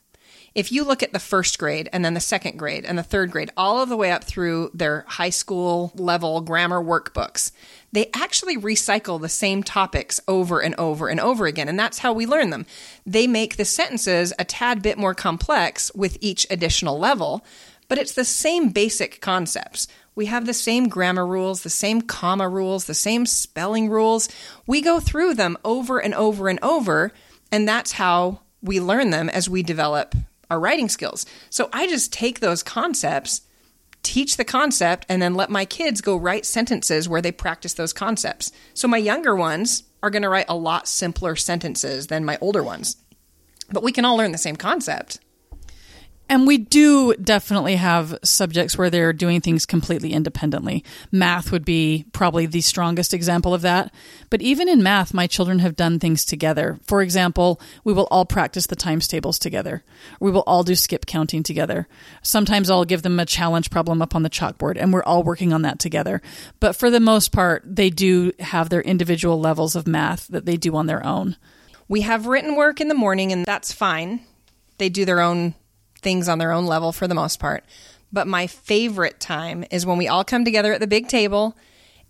if 0.55 0.71
you 0.71 0.85
look 0.85 1.03
at 1.03 1.13
the 1.13 1.19
first 1.19 1.59
grade 1.59 1.89
and 1.93 2.05
then 2.05 2.15
the 2.15 2.21
second 2.21 2.59
grade 2.59 2.85
and 2.85 2.97
the 2.97 3.03
third 3.03 3.33
grade, 3.33 3.51
all 3.57 3.83
of 3.83 3.89
the 3.89 3.97
way 3.97 4.13
up 4.13 4.23
through 4.23 4.71
their 4.73 5.05
high 5.09 5.31
school 5.31 5.93
level 5.97 6.41
grammar 6.41 6.81
workbooks, 6.81 7.51
they 7.93 8.09
actually 8.15 8.57
recycle 8.57 9.21
the 9.21 9.29
same 9.29 9.65
topics 9.65 10.21
over 10.29 10.61
and 10.61 10.75
over 10.77 11.09
and 11.09 11.19
over 11.19 11.47
again. 11.47 11.69
And 11.69 11.79
that's 11.79 11.99
how 11.99 12.13
we 12.13 12.25
learn 12.25 12.51
them. 12.51 12.67
They 13.05 13.27
make 13.27 13.57
the 13.57 13.65
sentences 13.65 14.33
a 14.39 14.45
tad 14.45 14.81
bit 14.81 14.97
more 14.97 15.15
complex 15.15 15.93
with 15.93 16.19
each 16.21 16.47
additional 16.51 16.99
level, 16.99 17.45
but 17.89 17.99
it's 17.99 18.15
the 18.15 18.25
same 18.25 18.69
basic 18.69 19.21
concepts. 19.21 19.89
We 20.15 20.27
have 20.27 20.47
the 20.47 20.55
same 20.55 20.89
grammar 20.89 21.27
rules, 21.27 21.65
the 21.65 21.71
same 21.71 22.01
comma 22.01 22.49
rules, 22.49 22.85
the 22.85 22.95
same 22.95 23.27
spelling 23.27 23.89
rules. 23.89 24.29
We 24.69 24.81
go 24.81 25.01
through 25.01 25.35
them 25.35 25.59
over 25.65 25.99
and 25.99 26.15
over 26.15 26.49
and 26.49 26.61
over, 26.63 27.13
and 27.51 27.67
that's 27.67 27.93
how 27.93 28.43
we 28.63 28.81
learn 28.81 29.11
them 29.11 29.29
as 29.29 29.51
we 29.51 29.65
develop 29.65 30.15
our 30.51 30.61
writing 30.61 30.89
skills. 30.89 31.27
So 31.51 31.69
I 31.73 31.87
just 31.87 32.13
take 32.13 32.41
those 32.41 32.63
concepts, 32.63 33.43
teach 34.03 34.37
the 34.37 34.45
concept, 34.45 35.07
and 35.09 35.21
then 35.21 35.35
let 35.35 35.51
my 35.51 35.65
kids 35.65 36.01
go 36.01 36.17
write 36.17 36.47
sentences 36.47 37.09
where 37.09 37.23
they 37.23 37.33
practice 37.33 37.75
those 37.75 37.93
concepts. 37.93 38.53
So 38.75 38.89
my 38.89 38.99
younger 38.99 39.35
ones 39.35 39.85
are 40.03 40.11
going 40.11 40.23
to 40.23 40.29
write 40.29 40.47
a 40.49 40.57
lot 40.57 40.87
simpler 40.87 41.37
sentences 41.37 42.09
than 42.09 42.25
my 42.25 42.39
older 42.41 42.63
ones. 42.63 42.97
But 43.71 43.83
we 43.83 43.93
can 43.93 44.05
all 44.05 44.17
learn 44.17 44.33
the 44.33 44.39
same 44.39 44.57
concept. 44.57 45.19
And 46.27 46.47
we 46.47 46.57
do 46.57 47.15
definitely 47.17 47.77
have 47.77 48.19
subjects 48.25 48.79
where 48.79 48.89
they're 48.89 49.13
doing 49.13 49.43
things 49.43 49.67
completely 49.67 50.13
independently. 50.13 50.83
Math 51.13 51.53
would 51.53 51.67
be 51.67 52.07
probably 52.13 52.47
the 52.47 52.63
strongest 52.63 53.13
example 53.13 53.53
of 53.53 53.61
that. 53.63 53.93
But 54.31 54.41
even 54.41 54.67
in 54.67 54.83
math, 54.83 55.13
my 55.13 55.27
children 55.27 55.59
have 55.59 55.77
done 55.77 55.99
things 55.99 56.25
together. 56.25 56.79
For 56.83 57.03
example, 57.03 57.61
we 57.85 57.93
will 57.93 58.09
all 58.11 58.25
practice 58.25 58.67
the 58.67 58.77
times 58.77 59.07
tables 59.07 59.39
together. 59.39 59.85
We 60.19 60.31
will 60.31 60.45
all 60.47 60.65
do 60.65 60.75
skip 60.75 61.05
counting 61.05 61.43
together. 61.43 61.89
Sometimes 62.23 62.71
I'll 62.71 62.87
give 62.87 63.03
them 63.03 63.21
a 63.21 63.27
challenge 63.27 63.71
problem 63.71 64.01
up 64.01 64.15
on 64.15 64.23
the 64.23 64.31
chalkboard 64.31 64.79
and 64.81 64.95
we're 64.95 65.05
all 65.05 65.23
working 65.23 65.53
on 65.53 65.63
that 65.63 65.79
together. 65.79 66.23
But 66.59 66.75
for 66.75 66.91
the 66.91 67.01
most 67.01 67.33
part, 67.33 67.63
they 67.67 67.91
do 67.91 68.33
have 68.41 68.71
their 68.71 68.83
individual 68.83 69.39
levels 69.39 69.77
of 69.77 69.87
math 69.87 70.27
that 70.29 70.47
they 70.47 70.57
do 70.57 70.75
on 70.75 70.87
their 70.87 71.05
own. 71.05 71.37
We 71.87 72.01
have 72.01 72.27
written 72.27 72.57
work 72.57 72.81
in 72.81 72.89
the 72.89 72.95
morning 72.95 73.31
and 73.31 73.45
that's 73.45 73.73
fine. 73.73 74.21
They 74.79 74.89
do 74.89 75.05
their 75.05 75.21
own 75.21 75.55
things 76.05 76.29
on 76.29 76.39
their 76.39 76.53
own 76.53 76.67
level 76.67 76.93
for 76.93 77.09
the 77.09 77.15
most 77.15 77.41
part. 77.41 77.65
But 78.13 78.29
my 78.29 78.47
favorite 78.47 79.19
time 79.19 79.65
is 79.73 79.85
when 79.85 79.99
we 79.99 80.07
all 80.07 80.23
come 80.23 80.45
together 80.45 80.73
at 80.73 80.81
the 80.81 80.87
big 80.87 81.09
table 81.09 81.57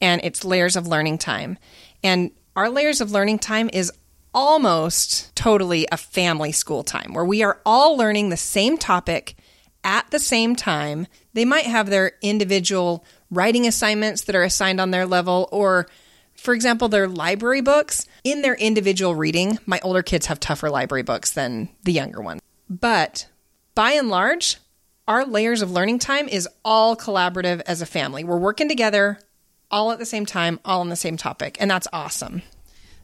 and 0.01 0.21
it's 0.23 0.45
layers 0.45 0.77
of 0.77 0.87
learning 0.87 1.19
time. 1.19 1.57
And 2.03 2.31
our 2.57 2.69
layers 2.69 3.01
of 3.01 3.11
learning 3.11 3.39
time 3.39 3.71
is 3.73 3.91
almost 4.35 5.35
totally 5.35 5.87
a 5.91 5.97
family 5.97 6.53
school 6.53 6.83
time 6.83 7.15
where 7.15 7.25
we 7.25 7.43
are 7.43 7.61
all 7.65 7.97
learning 7.97 8.29
the 8.29 8.37
same 8.37 8.77
topic 8.77 9.37
at 9.83 10.11
the 10.11 10.19
same 10.19 10.57
time. 10.57 11.07
They 11.33 11.45
might 11.45 11.67
have 11.67 11.89
their 11.89 12.13
individual 12.21 13.05
writing 13.31 13.67
assignments 13.67 14.25
that 14.25 14.37
are 14.37 14.43
assigned 14.43 14.81
on 14.81 14.91
their 14.91 15.07
level 15.07 15.49
or 15.53 15.87
for 16.35 16.53
example, 16.53 16.89
their 16.89 17.09
library 17.09 17.61
books 17.61 18.07
in 18.25 18.43
their 18.43 18.57
individual 18.57 19.15
reading. 19.15 19.59
My 19.67 19.81
older 19.83 20.03
kids 20.03 20.27
have 20.27 20.41
tougher 20.41 20.69
library 20.69 21.03
books 21.03 21.33
than 21.33 21.69
the 21.85 21.93
younger 21.93 22.21
ones. 22.21 22.43
But 22.69 23.29
by 23.75 23.93
and 23.93 24.09
large, 24.09 24.59
our 25.07 25.25
layers 25.25 25.63
of 25.63 25.71
learning 25.71 25.99
time 25.99 26.29
is 26.29 26.49
all 26.65 26.97
collaborative 26.97 27.61
as 27.67 27.83
a 27.83 27.87
family. 27.87 28.25
We're 28.25 28.39
working 28.39 28.69
together 28.69 29.19
all 29.71 29.93
at 29.93 29.99
the 29.99 30.07
same 30.07 30.27
time, 30.27 30.61
all 30.65 30.81
on 30.81 30.89
the 30.89 30.97
same 30.97 31.17
topic, 31.17 31.57
and 31.61 31.71
that's 31.71 31.89
awesome. 31.93 32.43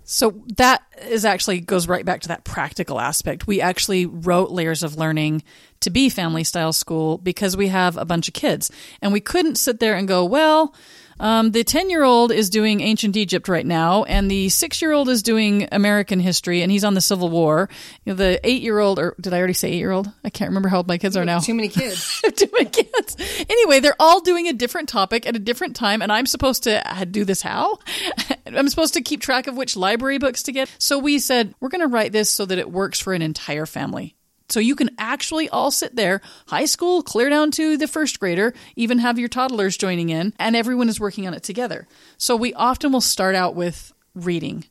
So 0.05 0.43
that 0.57 0.83
is 1.07 1.25
actually 1.25 1.61
goes 1.61 1.87
right 1.87 2.05
back 2.05 2.23
to 2.23 2.29
that 2.29 2.43
practical 2.43 2.99
aspect. 2.99 3.47
We 3.47 3.61
actually 3.61 4.07
wrote 4.07 4.51
layers 4.51 4.83
of 4.83 4.97
learning 4.97 5.45
to 5.81 5.91
be 5.91 6.09
family 6.09 6.43
style 6.43 6.73
school 6.73 7.19
because 7.19 7.57
we 7.57 7.69
have 7.69 7.97
a 7.97 8.05
bunch 8.05 8.27
of 8.27 8.35
kids 8.35 8.73
and 9.01 9.13
we 9.13 9.21
couldn't 9.21 9.55
sit 9.55 9.79
there 9.79 9.95
and 9.95 10.09
go, 10.09 10.25
well, 10.25 10.75
um, 11.21 11.51
the 11.53 11.63
10 11.63 11.91
year 11.91 12.03
old 12.03 12.33
is 12.33 12.49
doing 12.49 12.81
ancient 12.81 13.17
Egypt 13.17 13.49
right 13.49 13.65
now, 13.65 14.05
and 14.05 14.31
the 14.31 14.49
six 14.49 14.81
year 14.81 14.93
old 14.93 15.09
is 15.09 15.23
doing 15.23 15.69
American 15.71 16.19
history, 16.19 16.63
and 16.63 16.73
he's 16.73 16.83
on 16.83 16.95
the 16.95 17.01
Civil 17.01 17.29
War. 17.29 17.69
You 18.05 18.13
know, 18.13 18.17
the 18.17 18.41
eight 18.43 18.63
year 18.63 18.79
old, 18.79 18.99
or 18.99 19.15
did 19.21 19.35
I 19.35 19.39
already 19.39 19.53
say 19.53 19.71
eight 19.71 19.79
year 19.79 19.91
old? 19.91 20.11
I 20.25 20.31
can't 20.31 20.49
remember 20.49 20.71
how 20.71 20.79
old 20.79 20.89
my 20.89 20.99
kids 20.99 21.17
are 21.17 21.25
now. 21.25 21.39
Too 21.39 21.55
many 21.55 21.69
kids. 21.81 22.23
Too 22.35 22.49
many 22.53 22.71
kids. 22.71 23.17
Anyway, 23.49 23.81
they're 23.81 23.95
all 24.01 24.21
doing 24.21 24.49
a 24.49 24.53
different 24.55 24.89
topic 24.89 25.27
at 25.27 25.37
a 25.37 25.39
different 25.39 25.77
time, 25.77 26.01
and 26.01 26.11
I'm 26.11 26.27
supposed 26.27 26.63
to 26.65 27.07
do 27.11 27.25
this 27.25 27.43
how? 27.43 27.79
I'm 28.47 28.69
supposed 28.71 28.95
to 28.95 29.03
keep 29.03 29.21
track 29.21 29.47
of 29.47 29.57
which 29.57 29.77
library 29.77 30.19
books 30.19 30.45
to 30.45 30.53
get. 30.53 30.71
So 30.79 30.99
we 30.99 31.19
said, 31.19 31.55
we're 31.61 31.69
going 31.69 31.83
to 31.83 31.87
write 31.87 32.13
this 32.13 32.31
so 32.31 32.47
that 32.47 32.59
it 32.59 32.71
works 32.71 32.99
for 32.99 33.13
an 33.13 33.23
entire 33.23 33.67
family. 33.67 34.17
So 34.51 34.61
you 34.61 34.75
can 34.75 34.91
actually 34.99 35.49
all 35.49 35.71
sit 35.71 35.97
there, 35.97 36.21
high 36.49 36.65
school, 36.65 37.03
clear 37.03 37.31
down 37.31 37.51
to 37.53 37.77
the 37.77 37.89
first 37.89 38.19
grader, 38.21 38.53
even 38.77 38.99
have 38.99 39.19
your 39.19 39.29
toddlers 39.29 39.77
joining 39.77 40.09
in, 40.09 40.35
and 40.39 40.57
everyone 40.57 40.89
is 40.89 41.01
working 41.01 41.27
on 41.27 41.35
it 41.35 41.43
together. 41.43 41.87
So 42.19 42.37
we 42.37 42.53
often 42.55 42.93
will 42.93 43.01
start 43.01 43.35
out 43.35 43.55
with 43.55 43.93
reading 44.15 44.65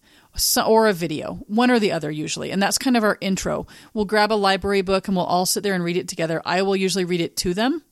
or 0.65 0.87
a 0.87 0.93
video, 0.93 1.43
one 1.47 1.71
or 1.71 1.79
the 1.79 1.91
other 1.91 2.11
usually. 2.11 2.51
And 2.51 2.61
that's 2.61 2.77
kind 2.77 2.95
of 2.95 3.03
our 3.03 3.17
intro. 3.19 3.67
We'll 3.93 4.05
grab 4.05 4.31
a 4.31 4.35
library 4.35 4.81
book 4.81 5.07
and 5.07 5.17
we'll 5.17 5.25
all 5.25 5.45
sit 5.45 5.63
there 5.63 5.73
and 5.73 5.83
read 5.83 5.97
it 5.97 6.07
together. 6.07 6.41
I 6.45 6.61
will 6.61 6.75
usually 6.75 7.05
read 7.05 7.21
it 7.21 7.35
to 7.37 7.53
them. 7.53 7.83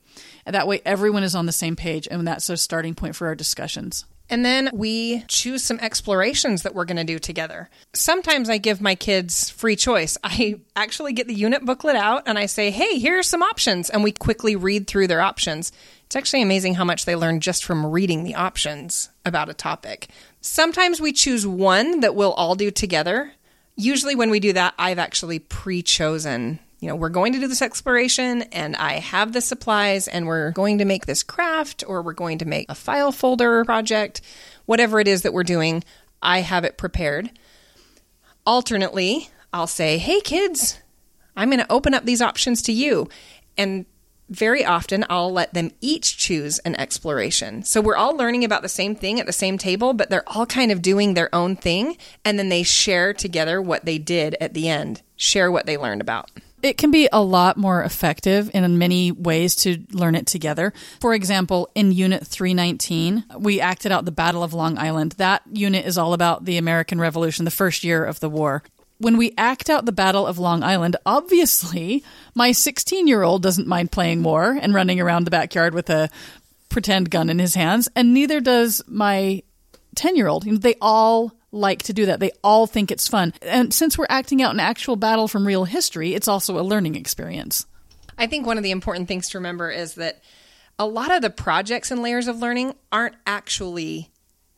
And 0.46 0.56
that 0.56 0.68
way 0.68 0.82
everyone 0.86 1.24
is 1.24 1.36
on 1.36 1.46
the 1.46 1.52
same 1.52 1.76
page. 1.76 2.08
And 2.10 2.26
that's 2.28 2.50
a 2.50 2.58
starting 2.58 2.96
point 2.96 3.16
for 3.16 3.28
our 3.28 3.36
discussions. 3.36 4.06
And 4.30 4.46
then 4.46 4.70
we 4.74 5.24
choose 5.28 5.64
some 5.64 5.80
explorations 5.80 6.64
that 6.64 6.76
we're 6.76 6.86
going 6.86 6.98
to 6.98 7.04
do 7.04 7.20
together. 7.20 7.70
Sometimes 7.94 8.50
I 8.50 8.58
give 8.58 8.82
my 8.82 8.96
kids 8.96 9.50
free 9.50 9.76
choice. 9.76 10.18
I 10.24 10.60
actually 10.76 11.14
get 11.14 11.28
the 11.28 11.34
unit 11.34 11.66
booklet 11.66 11.96
out 11.96 12.24
and 12.26 12.38
I 12.38 12.46
say, 12.46 12.72
hey, 12.72 13.00
here 13.00 13.18
are 13.20 13.24
some 13.24 13.42
options. 13.42 13.90
And 13.90 14.04
we 14.04 14.12
quickly 14.12 14.56
read 14.56 14.88
through 14.88 15.08
their 15.08 15.22
options. 15.22 15.72
It's 16.06 16.16
actually 16.16 16.42
amazing 16.42 16.76
how 16.76 16.86
much 16.86 17.06
they 17.06 17.16
learn 17.16 17.40
just 17.40 17.64
from 17.64 17.86
reading 17.86 18.24
the 18.24 18.36
options 18.36 19.10
about 19.26 19.50
a 19.50 19.54
topic. 19.54 20.08
Sometimes 20.42 21.02
we 21.02 21.12
choose 21.12 21.46
one 21.46 22.02
that 22.02 22.16
we'll 22.16 22.34
all 22.34 22.56
do 22.56 22.72
together. 22.72 23.34
Usually, 23.76 24.16
when 24.16 24.30
we 24.30 24.40
do 24.40 24.54
that, 24.54 24.74
I've 24.80 25.00
actually 25.00 25.40
pre 25.40 25.84
chosen 25.84 26.60
you 26.80 26.88
know, 26.88 26.96
we're 26.96 27.10
going 27.10 27.34
to 27.34 27.40
do 27.40 27.48
this 27.48 27.62
exploration 27.62 28.44
and 28.44 28.76
I 28.76 28.94
have 28.94 29.34
the 29.34 29.42
supplies 29.42 30.08
and 30.08 30.28
we're 30.28 30.52
going 30.52 30.78
to 30.78 30.86
make 30.86 31.06
this 31.06 31.24
craft 31.24 31.84
or 31.88 32.02
we're 32.02 32.14
going 32.14 32.38
to 32.40 32.46
make 32.46 32.70
a 32.70 32.76
file 32.76 33.12
folder 33.12 33.66
project, 33.66 34.22
whatever 34.66 35.00
it 35.00 35.08
is 35.08 35.24
that 35.24 35.34
we're 35.34 35.44
doing, 35.44 35.84
I 36.22 36.42
have 36.42 36.64
it 36.66 36.78
prepared. 36.78 37.32
Alternately, 38.46 39.30
I'll 39.52 39.68
say, 39.68 39.98
hey 39.98 40.22
kids, 40.22 40.80
I'm 41.36 41.50
going 41.50 41.60
to 41.60 41.72
open 41.72 41.94
up 41.94 42.06
these 42.06 42.22
options 42.22 42.62
to 42.64 42.72
you. 42.72 43.10
And 43.58 43.86
very 44.30 44.64
often 44.64 45.06
I'll 45.10 45.32
let 45.32 45.54
them 45.54 45.72
each 45.82 46.18
choose 46.18 46.60
an 46.60 46.76
exploration. 46.76 47.64
So 47.64 47.82
we're 47.82 47.96
all 47.96 48.16
learning 48.16 48.44
about 48.44 48.62
the 48.62 48.70
same 48.70 48.96
thing 48.96 49.20
at 49.20 49.26
the 49.26 49.34
same 49.34 49.58
table, 49.58 49.94
but 49.94 50.10
they're 50.10 50.28
all 50.28 50.46
kind 50.46 50.72
of 50.72 50.82
doing 50.82 51.14
their 51.14 51.34
own 51.34 51.56
thing. 51.56 51.98
And 52.24 52.38
then 52.38 52.50
they 52.50 52.62
share 52.62 53.14
together 53.14 53.62
what 53.62 53.86
they 53.86 53.98
did 53.98 54.36
at 54.40 54.54
the 54.54 54.70
end, 54.70 55.02
share 55.16 55.52
what 55.52 55.66
they 55.66 55.78
learned 55.78 56.02
about. 56.02 56.30
It 56.68 56.78
can 56.78 56.92
be 56.92 57.08
a 57.14 57.24
lot 57.24 57.56
more 57.56 57.82
effective 57.82 58.52
in 58.54 58.78
many 58.78 59.14
ways 59.14 59.56
to 59.58 59.86
learn 59.94 60.16
it 60.16 60.28
together. 60.28 60.74
For 61.00 61.14
example, 61.14 61.70
in 61.76 61.94
Unit 61.94 62.28
319, 62.28 63.24
we 63.40 63.62
acted 63.62 63.94
out 63.94 64.04
the 64.04 64.12
Battle 64.12 64.44
of 64.44 64.54
Long 64.54 64.78
Island. 64.78 65.14
That 65.14 65.44
unit 65.50 65.86
is 65.86 65.98
all 65.98 66.12
about 66.12 66.44
the 66.44 66.58
American 66.58 67.00
Revolution, 67.00 67.46
the 67.46 67.52
first 67.52 67.86
year 67.86 68.04
of 68.04 68.20
the 68.20 68.30
war. 68.30 68.64
When 68.98 69.16
we 69.16 69.34
act 69.38 69.70
out 69.70 69.86
the 69.86 69.94
Battle 69.94 70.28
of 70.28 70.40
Long 70.40 70.62
Island, 70.62 70.98
obviously, 71.06 72.04
my 72.36 72.52
16 72.52 73.08
year 73.08 73.24
old 73.24 73.44
doesn't 73.44 73.68
mind 73.68 73.94
playing 73.94 74.24
war 74.24 74.58
and 74.62 74.74
running 74.74 75.00
around 75.00 75.24
the 75.24 75.32
backyard 75.32 75.74
with 75.74 75.90
a 75.90 76.10
pretend 76.68 77.10
gun 77.10 77.30
in 77.30 77.40
his 77.40 77.56
hands, 77.56 77.88
and 77.96 78.14
neither 78.14 78.42
does 78.42 78.82
my 78.88 79.42
10 79.96 80.18
year 80.18 80.28
old. 80.28 80.44
They 80.44 80.76
all 80.82 81.32
like 81.52 81.84
to 81.84 81.94
do 81.94 82.06
that. 82.08 82.20
They 82.20 82.32
all 82.44 82.68
think 82.68 82.92
it's 82.92 83.08
fun. 83.08 83.34
And 83.42 83.74
since 83.74 83.98
we're 83.98 84.08
acting 84.10 84.42
out 84.42 84.54
an 84.54 84.60
actual 84.60 84.96
battle 84.96 85.28
from 85.28 85.48
real 85.48 85.66
history, 85.66 86.14
it's 86.14 86.28
also 86.28 86.60
a 86.60 86.62
learning 86.62 86.96
experience. 86.96 87.66
I 88.18 88.28
think 88.28 88.46
one 88.46 88.58
of 88.58 88.64
the 88.64 88.72
important 88.72 89.08
things 89.08 89.30
to 89.30 89.38
remember 89.38 89.70
is 89.70 89.96
that 89.96 90.22
a 90.80 90.86
lot 90.86 91.12
of 91.12 91.22
the 91.22 91.30
projects 91.30 91.92
and 91.92 92.02
layers 92.02 92.28
of 92.28 92.40
learning 92.40 92.74
aren't 92.92 93.16
actually 93.26 94.12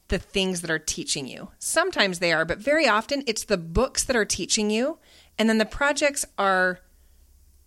the 0.08 0.18
things 0.18 0.62
that 0.62 0.72
are 0.72 0.80
teaching 0.80 1.28
you. 1.28 1.50
Sometimes 1.60 2.20
they 2.20 2.34
are, 2.34 2.46
but 2.46 2.58
very 2.58 2.88
often 2.88 3.24
it's 3.28 3.46
the 3.46 3.58
books 3.58 4.04
that 4.06 4.16
are 4.16 4.26
teaching 4.26 4.70
you, 4.70 4.98
and 5.38 5.48
then 5.48 5.60
the 5.60 5.66
projects 5.66 6.26
are 6.38 6.80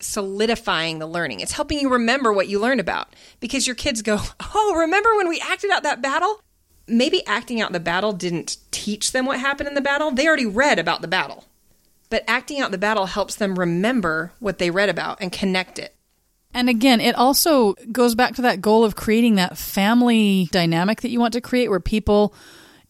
solidifying 0.01 0.99
the 0.99 1.07
learning. 1.07 1.41
It's 1.41 1.53
helping 1.53 1.79
you 1.79 1.89
remember 1.89 2.33
what 2.33 2.49
you 2.49 2.59
learned 2.59 2.81
about 2.81 3.15
because 3.39 3.67
your 3.67 3.77
kids 3.77 4.03
go, 4.03 4.19
Oh, 4.55 4.75
remember 4.77 5.17
when 5.17 5.29
we 5.29 5.41
acted 5.41 5.71
out 5.71 5.85
that 5.85 6.03
battle? 6.03 6.43
Maybe 6.87 7.27
acting 7.27 7.61
out 7.61 7.73
the 7.73 7.81
battle 7.81 8.13
didn't 8.13 8.57
teach 8.71 9.13
them 9.13 9.27
what 9.27 9.41
happened 9.41 9.69
in 9.69 9.75
the 9.75 9.81
battle. 9.81 10.11
They 10.11 10.27
already 10.27 10.47
read 10.47 10.79
about 10.79 11.03
the 11.03 11.09
battle. 11.09 11.45
But 12.11 12.25
acting 12.29 12.61
out 12.61 12.71
the 12.71 12.79
battle 12.79 13.07
helps 13.07 13.37
them 13.37 13.59
remember 13.59 14.33
what 14.39 14.59
they 14.59 14.71
read 14.71 14.89
about 14.89 15.19
and 15.21 15.33
connect 15.33 15.79
it. 15.79 15.95
And 16.55 16.69
again, 16.69 17.01
it 17.01 17.15
also 17.15 17.75
goes 17.91 18.15
back 18.15 18.35
to 18.35 18.43
that 18.43 18.61
goal 18.61 18.85
of 18.85 18.97
creating 18.97 19.37
that 19.37 19.57
family 19.57 20.49
dynamic 20.53 21.01
that 21.01 21.11
you 21.11 21.19
want 21.19 21.33
to 21.33 21.41
create 21.41 21.69
where 21.69 21.81
people 21.81 22.35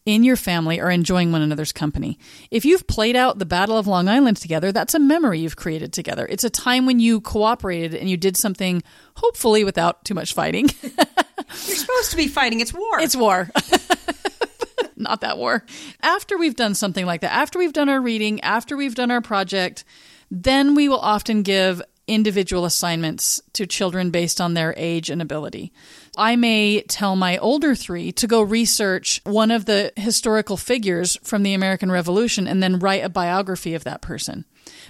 in 0.05 0.23
your 0.23 0.35
family 0.35 0.81
are 0.81 0.91
enjoying 0.91 1.31
one 1.31 1.41
another's 1.41 1.71
company. 1.71 2.17
If 2.51 2.65
you've 2.65 2.87
played 2.87 3.15
out 3.15 3.39
the 3.39 3.45
Battle 3.45 3.77
of 3.77 3.87
Long 3.87 4.07
Island 4.07 4.37
together, 4.37 4.71
that's 4.71 4.93
a 4.93 4.99
memory 4.99 5.39
you've 5.39 5.55
created 5.55 5.93
together. 5.93 6.27
It's 6.29 6.43
a 6.43 6.49
time 6.49 6.85
when 6.85 6.99
you 6.99 7.21
cooperated 7.21 7.95
and 7.95 8.09
you 8.09 8.17
did 8.17 8.35
something, 8.35 8.83
hopefully 9.15 9.63
without 9.63 10.03
too 10.03 10.13
much 10.13 10.33
fighting. 10.33 10.69
You're 10.83 11.77
supposed 11.77 12.11
to 12.11 12.17
be 12.17 12.27
fighting. 12.27 12.59
It's 12.59 12.73
war. 12.73 12.99
It's 12.99 13.15
war. 13.15 13.49
Not 14.95 15.21
that 15.21 15.37
war. 15.37 15.65
After 16.01 16.37
we've 16.37 16.55
done 16.55 16.75
something 16.75 17.05
like 17.05 17.21
that, 17.21 17.33
after 17.33 17.59
we've 17.59 17.73
done 17.73 17.89
our 17.89 18.01
reading, 18.01 18.41
after 18.41 18.77
we've 18.77 18.95
done 18.95 19.11
our 19.11 19.21
project, 19.21 19.83
then 20.29 20.75
we 20.75 20.89
will 20.89 20.99
often 20.99 21.43
give 21.43 21.81
individual 22.07 22.65
assignments 22.65 23.41
to 23.53 23.65
children 23.65 24.11
based 24.11 24.41
on 24.41 24.53
their 24.53 24.73
age 24.77 25.09
and 25.09 25.21
ability. 25.21 25.71
I 26.15 26.35
may 26.35 26.81
tell 26.83 27.15
my 27.15 27.37
older 27.37 27.73
three 27.73 28.11
to 28.13 28.27
go 28.27 28.41
research 28.41 29.19
one 29.23 29.51
of 29.51 29.65
the 29.65 29.91
historical 29.95 30.57
figures 30.57 31.17
from 31.23 31.43
the 31.43 31.53
American 31.53 31.91
Revolution 31.91 32.47
and 32.47 32.61
then 32.61 32.79
write 32.79 33.03
a 33.03 33.09
biography 33.09 33.73
of 33.73 33.83
that 33.85 34.01
person. 34.01 34.45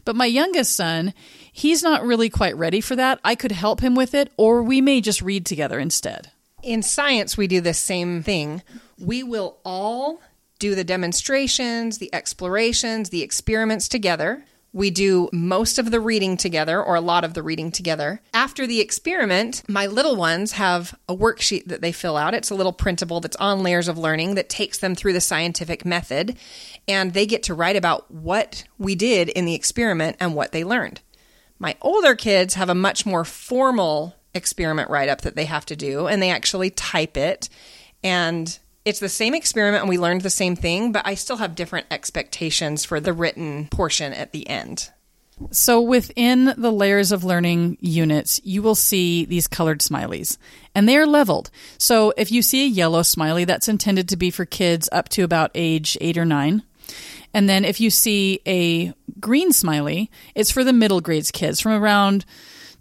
But 0.05 0.15
my 0.15 0.25
youngest 0.25 0.75
son, 0.75 1.13
he's 1.51 1.81
not 1.81 2.03
really 2.03 2.29
quite 2.29 2.57
ready 2.57 2.81
for 2.81 2.95
that. 2.95 3.19
I 3.23 3.35
could 3.35 3.51
help 3.51 3.79
him 3.79 3.95
with 3.95 4.13
it, 4.13 4.31
or 4.37 4.63
we 4.63 4.81
may 4.81 5.01
just 5.01 5.21
read 5.21 5.45
together 5.45 5.79
instead. 5.79 6.31
In 6.61 6.83
science, 6.83 7.37
we 7.37 7.47
do 7.47 7.61
the 7.61 7.73
same 7.73 8.23
thing. 8.23 8.61
We 8.99 9.23
will 9.23 9.57
all 9.63 10.21
do 10.59 10.75
the 10.75 10.83
demonstrations, 10.83 11.97
the 11.97 12.13
explorations, 12.13 13.09
the 13.09 13.21
experiments 13.21 13.87
together. 13.87 14.45
We 14.75 14.89
do 14.89 15.29
most 15.31 15.77
of 15.77 15.91
the 15.91 15.99
reading 15.99 16.35
together, 16.35 16.81
or 16.83 16.95
a 16.95 17.01
lot 17.01 17.23
of 17.23 17.35
the 17.35 17.43
reading 17.43 17.71
together. 17.71 18.21
After 18.33 18.65
the 18.65 18.81
experiment, 18.81 19.61
my 19.69 19.85
little 19.85 20.15
ones 20.15 20.53
have 20.53 20.97
a 21.07 21.15
worksheet 21.15 21.65
that 21.67 21.81
they 21.81 21.91
fill 21.91 22.17
out. 22.17 22.33
It's 22.33 22.49
a 22.49 22.55
little 22.55 22.73
printable 22.73 23.19
that's 23.19 23.35
on 23.35 23.61
layers 23.61 23.87
of 23.87 23.99
learning 23.99 24.33
that 24.33 24.49
takes 24.49 24.79
them 24.79 24.95
through 24.95 25.13
the 25.13 25.21
scientific 25.21 25.85
method, 25.85 26.37
and 26.87 27.13
they 27.13 27.27
get 27.27 27.43
to 27.43 27.53
write 27.53 27.75
about 27.75 28.09
what 28.09 28.63
we 28.79 28.95
did 28.95 29.29
in 29.29 29.45
the 29.45 29.53
experiment 29.53 30.17
and 30.19 30.33
what 30.33 30.51
they 30.51 30.63
learned. 30.63 31.01
My 31.59 31.77
older 31.79 32.15
kids 32.15 32.55
have 32.55 32.69
a 32.69 32.75
much 32.75 33.05
more 33.05 33.23
formal 33.23 34.15
experiment 34.33 34.89
write 34.89 35.07
up 35.07 35.21
that 35.21 35.35
they 35.35 35.45
have 35.45 35.67
to 35.67 35.75
do, 35.75 36.07
and 36.07 36.19
they 36.19 36.31
actually 36.31 36.71
type 36.71 37.15
it. 37.15 37.47
And 38.03 38.57
it's 38.85 38.99
the 38.99 39.09
same 39.09 39.33
experiment 39.33 39.81
and 39.81 39.89
we 39.89 39.97
learned 39.97 40.21
the 40.21 40.29
same 40.29 40.55
thing, 40.55 40.91
but 40.91 41.05
I 41.05 41.15
still 41.15 41.37
have 41.37 41.55
different 41.55 41.87
expectations 41.91 42.83
for 42.83 42.99
the 42.99 43.13
written 43.13 43.67
portion 43.69 44.13
at 44.13 44.31
the 44.31 44.47
end. 44.47 44.89
So 45.51 45.81
within 45.81 46.53
the 46.57 46.71
layers 46.71 47.11
of 47.11 47.23
learning 47.23 47.77
units, 47.81 48.39
you 48.43 48.61
will 48.61 48.75
see 48.75 49.25
these 49.25 49.47
colored 49.47 49.79
smileys 49.79 50.37
and 50.75 50.87
they 50.87 50.97
are 50.97 51.07
leveled. 51.07 51.49
So 51.77 52.13
if 52.17 52.31
you 52.31 52.41
see 52.41 52.65
a 52.65 52.69
yellow 52.69 53.01
smiley, 53.01 53.45
that's 53.45 53.67
intended 53.67 54.09
to 54.09 54.17
be 54.17 54.29
for 54.29 54.45
kids 54.45 54.87
up 54.91 55.09
to 55.09 55.23
about 55.23 55.51
age 55.55 55.97
eight 56.01 56.17
or 56.17 56.25
nine. 56.25 56.63
And 57.33 57.49
then 57.49 57.65
if 57.65 57.81
you 57.81 57.89
see 57.89 58.41
a 58.45 58.93
green 59.19 59.51
smiley, 59.51 60.11
it's 60.35 60.51
for 60.51 60.63
the 60.63 60.73
middle 60.73 61.01
grades 61.01 61.31
kids 61.31 61.59
from 61.59 61.71
around 61.71 62.25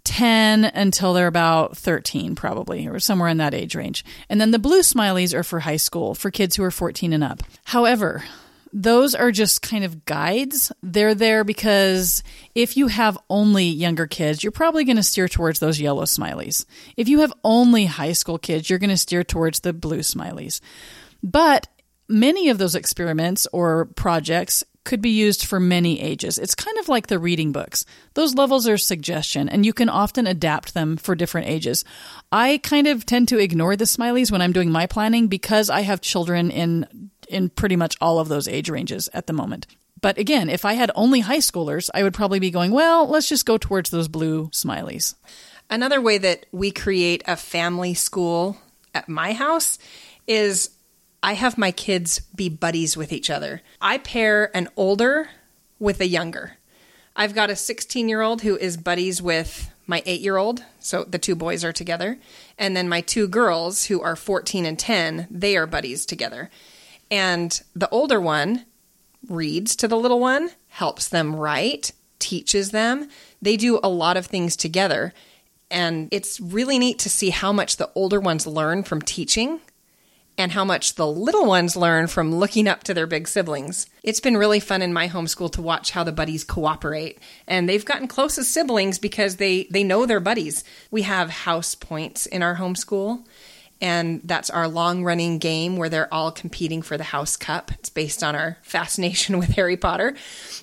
10 0.05 0.65
until 0.65 1.13
they're 1.13 1.27
about 1.27 1.77
13, 1.77 2.35
probably, 2.35 2.87
or 2.87 2.99
somewhere 2.99 3.29
in 3.29 3.37
that 3.37 3.53
age 3.53 3.75
range. 3.75 4.03
And 4.29 4.39
then 4.39 4.51
the 4.51 4.59
blue 4.59 4.81
smileys 4.81 5.33
are 5.33 5.43
for 5.43 5.61
high 5.61 5.77
school, 5.77 6.13
for 6.13 6.31
kids 6.31 6.55
who 6.55 6.63
are 6.63 6.71
14 6.71 7.13
and 7.13 7.23
up. 7.23 7.41
However, 7.65 8.23
those 8.73 9.13
are 9.13 9.31
just 9.31 9.61
kind 9.61 9.83
of 9.83 10.03
guides. 10.03 10.71
They're 10.81 11.13
there 11.13 11.43
because 11.43 12.23
if 12.55 12.75
you 12.75 12.87
have 12.87 13.17
only 13.29 13.65
younger 13.65 14.07
kids, 14.07 14.43
you're 14.43 14.51
probably 14.51 14.83
going 14.83 14.97
to 14.97 15.03
steer 15.03 15.27
towards 15.27 15.59
those 15.59 15.79
yellow 15.79 16.03
smileys. 16.03 16.65
If 16.97 17.07
you 17.07 17.19
have 17.19 17.33
only 17.43 17.85
high 17.85 18.13
school 18.13 18.39
kids, 18.39 18.69
you're 18.69 18.79
going 18.79 18.89
to 18.89 18.97
steer 18.97 19.23
towards 19.23 19.59
the 19.59 19.73
blue 19.73 19.99
smileys. 19.99 20.59
But 21.21 21.67
many 22.09 22.49
of 22.49 22.57
those 22.57 22.75
experiments 22.75 23.47
or 23.53 23.85
projects 23.85 24.63
could 24.83 25.01
be 25.01 25.09
used 25.09 25.45
for 25.45 25.59
many 25.59 26.01
ages. 26.01 26.37
It's 26.37 26.55
kind 26.55 26.77
of 26.77 26.89
like 26.89 27.07
the 27.07 27.19
reading 27.19 27.51
books. 27.51 27.85
Those 28.15 28.35
levels 28.35 28.67
are 28.67 28.77
suggestion, 28.77 29.47
and 29.47 29.65
you 29.65 29.73
can 29.73 29.89
often 29.89 30.27
adapt 30.27 30.73
them 30.73 30.97
for 30.97 31.15
different 31.15 31.47
ages. 31.47 31.85
I 32.31 32.59
kind 32.63 32.87
of 32.87 33.05
tend 33.05 33.29
to 33.29 33.39
ignore 33.39 33.75
the 33.75 33.85
smileys 33.85 34.31
when 34.31 34.41
I'm 34.41 34.53
doing 34.53 34.71
my 34.71 34.85
planning 34.85 35.27
because 35.27 35.69
I 35.69 35.81
have 35.81 36.01
children 36.01 36.51
in 36.51 37.09
in 37.29 37.49
pretty 37.49 37.75
much 37.75 37.95
all 38.01 38.19
of 38.19 38.27
those 38.27 38.47
age 38.47 38.69
ranges 38.69 39.09
at 39.13 39.27
the 39.27 39.33
moment. 39.33 39.65
But 40.01 40.17
again, 40.17 40.49
if 40.49 40.65
I 40.65 40.73
had 40.73 40.91
only 40.95 41.21
high 41.21 41.37
schoolers, 41.37 41.89
I 41.93 42.03
would 42.03 42.13
probably 42.13 42.39
be 42.39 42.51
going, 42.51 42.71
well, 42.71 43.07
let's 43.07 43.29
just 43.29 43.45
go 43.45 43.57
towards 43.57 43.89
those 43.89 44.09
blue 44.09 44.49
smileys. 44.49 45.15
Another 45.69 46.01
way 46.01 46.17
that 46.17 46.45
we 46.51 46.71
create 46.71 47.23
a 47.25 47.37
family 47.37 47.93
school 47.93 48.57
at 48.93 49.07
my 49.07 49.31
house 49.31 49.79
is 50.27 50.71
I 51.23 51.33
have 51.33 51.57
my 51.57 51.71
kids 51.71 52.19
be 52.35 52.49
buddies 52.49 52.97
with 52.97 53.13
each 53.13 53.29
other. 53.29 53.61
I 53.81 53.97
pair 53.97 54.55
an 54.55 54.67
older 54.75 55.29
with 55.79 56.01
a 56.01 56.05
younger. 56.05 56.57
I've 57.15 57.33
got 57.33 57.49
a 57.49 57.55
16 57.55 58.09
year 58.09 58.21
old 58.21 58.41
who 58.41 58.57
is 58.57 58.75
buddies 58.75 59.21
with 59.21 59.71
my 59.87 60.03
eight 60.05 60.19
year 60.19 60.35
old. 60.35 60.65
So 60.79 61.05
the 61.05 61.17
two 61.17 61.35
boys 61.35 61.63
are 61.63 61.71
together. 61.71 62.19
And 62.59 62.75
then 62.75 62.89
my 62.89 62.99
two 62.99 63.29
girls 63.29 63.85
who 63.85 64.01
are 64.01 64.17
14 64.17 64.65
and 64.65 64.77
10, 64.77 65.27
they 65.31 65.55
are 65.55 65.65
buddies 65.65 66.05
together. 66.05 66.49
And 67.09 67.61
the 67.73 67.89
older 67.89 68.19
one 68.19 68.65
reads 69.29 69.77
to 69.77 69.87
the 69.87 69.97
little 69.97 70.19
one, 70.19 70.49
helps 70.67 71.07
them 71.07 71.37
write, 71.37 71.93
teaches 72.19 72.71
them. 72.71 73.07
They 73.41 73.55
do 73.55 73.79
a 73.81 73.87
lot 73.87 74.17
of 74.17 74.25
things 74.25 74.57
together. 74.57 75.13
And 75.71 76.09
it's 76.11 76.41
really 76.41 76.77
neat 76.77 76.99
to 76.99 77.09
see 77.09 77.29
how 77.29 77.53
much 77.53 77.77
the 77.77 77.89
older 77.95 78.19
ones 78.19 78.45
learn 78.45 78.83
from 78.83 79.01
teaching 79.01 79.61
and 80.37 80.51
how 80.51 80.65
much 80.65 80.95
the 80.95 81.07
little 81.07 81.45
ones 81.45 81.75
learn 81.75 82.07
from 82.07 82.33
looking 82.33 82.67
up 82.67 82.83
to 82.83 82.93
their 82.93 83.05
big 83.05 83.27
siblings. 83.27 83.87
It's 84.01 84.19
been 84.19 84.37
really 84.37 84.59
fun 84.59 84.81
in 84.81 84.93
my 84.93 85.07
homeschool 85.07 85.51
to 85.53 85.61
watch 85.61 85.91
how 85.91 86.03
the 86.03 86.11
buddies 86.11 86.43
cooperate. 86.43 87.19
And 87.47 87.69
they've 87.69 87.85
gotten 87.85 88.07
close 88.07 88.37
as 88.37 88.47
siblings 88.47 88.97
because 88.97 89.35
they, 89.35 89.67
they 89.69 89.83
know 89.83 90.05
their 90.05 90.19
buddies. 90.19 90.63
We 90.89 91.03
have 91.03 91.29
house 91.29 91.75
points 91.75 92.25
in 92.25 92.41
our 92.41 92.55
homeschool. 92.55 93.25
And 93.79 94.21
that's 94.23 94.49
our 94.49 94.67
long 94.67 95.03
running 95.03 95.39
game 95.39 95.75
where 95.75 95.89
they're 95.89 96.11
all 96.13 96.31
competing 96.31 96.81
for 96.81 96.97
the 96.97 97.03
house 97.03 97.35
cup. 97.35 97.69
It's 97.73 97.89
based 97.89 98.23
on 98.23 98.33
our 98.33 98.57
fascination 98.63 99.37
with 99.39 99.49
Harry 99.49 99.77
Potter. 99.77 100.15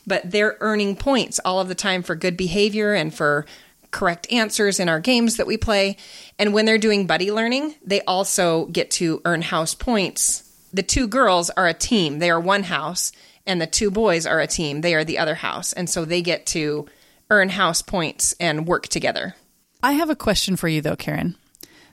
But 0.07 0.31
they're 0.31 0.57
earning 0.61 0.97
points 0.97 1.39
all 1.45 1.61
of 1.61 1.69
the 1.69 1.75
time 1.75 2.03
for 2.03 2.15
good 2.15 2.37
behavior 2.37 2.95
and 2.95 3.15
for 3.15 3.47
correct 3.91 4.31
answers 4.33 4.81
in 4.81 4.89
our 4.89 5.01
games 5.01 5.37
that 5.37 5.47
we 5.47 5.57
play. 5.57 5.97
And 6.39 6.55
when 6.55 6.65
they're 6.65 6.79
doing 6.79 7.07
buddy 7.07 7.33
learning, 7.33 7.75
they 7.85 8.01
also 8.03 8.67
get 8.67 8.91
to 8.93 9.21
earn 9.25 9.43
house 9.43 9.75
points. 9.75 10.47
The 10.73 10.83
two 10.83 11.09
girls 11.09 11.51
are 11.51 11.67
a 11.67 11.75
team, 11.75 12.19
they 12.19 12.31
are 12.31 12.41
one 12.41 12.63
house, 12.65 13.13
and 13.47 13.61
the 13.61 13.67
two 13.67 13.91
boys 13.91 14.27
are 14.27 14.41
a 14.41 14.47
team, 14.47 14.83
they 14.83 14.95
are 14.95 15.05
the 15.05 15.19
other 15.19 15.35
house. 15.35 15.73
And 15.73 15.91
so 15.91 16.05
they 16.05 16.23
get 16.23 16.47
to 16.47 16.87
earn 17.31 17.49
house 17.49 17.83
points 17.83 18.35
and 18.39 18.67
work 18.67 18.89
together. 18.89 19.35
I 19.83 19.93
have 19.93 20.11
a 20.11 20.17
question 20.17 20.57
for 20.57 20.69
you, 20.69 20.81
though, 20.81 20.97
Karen. 20.97 21.37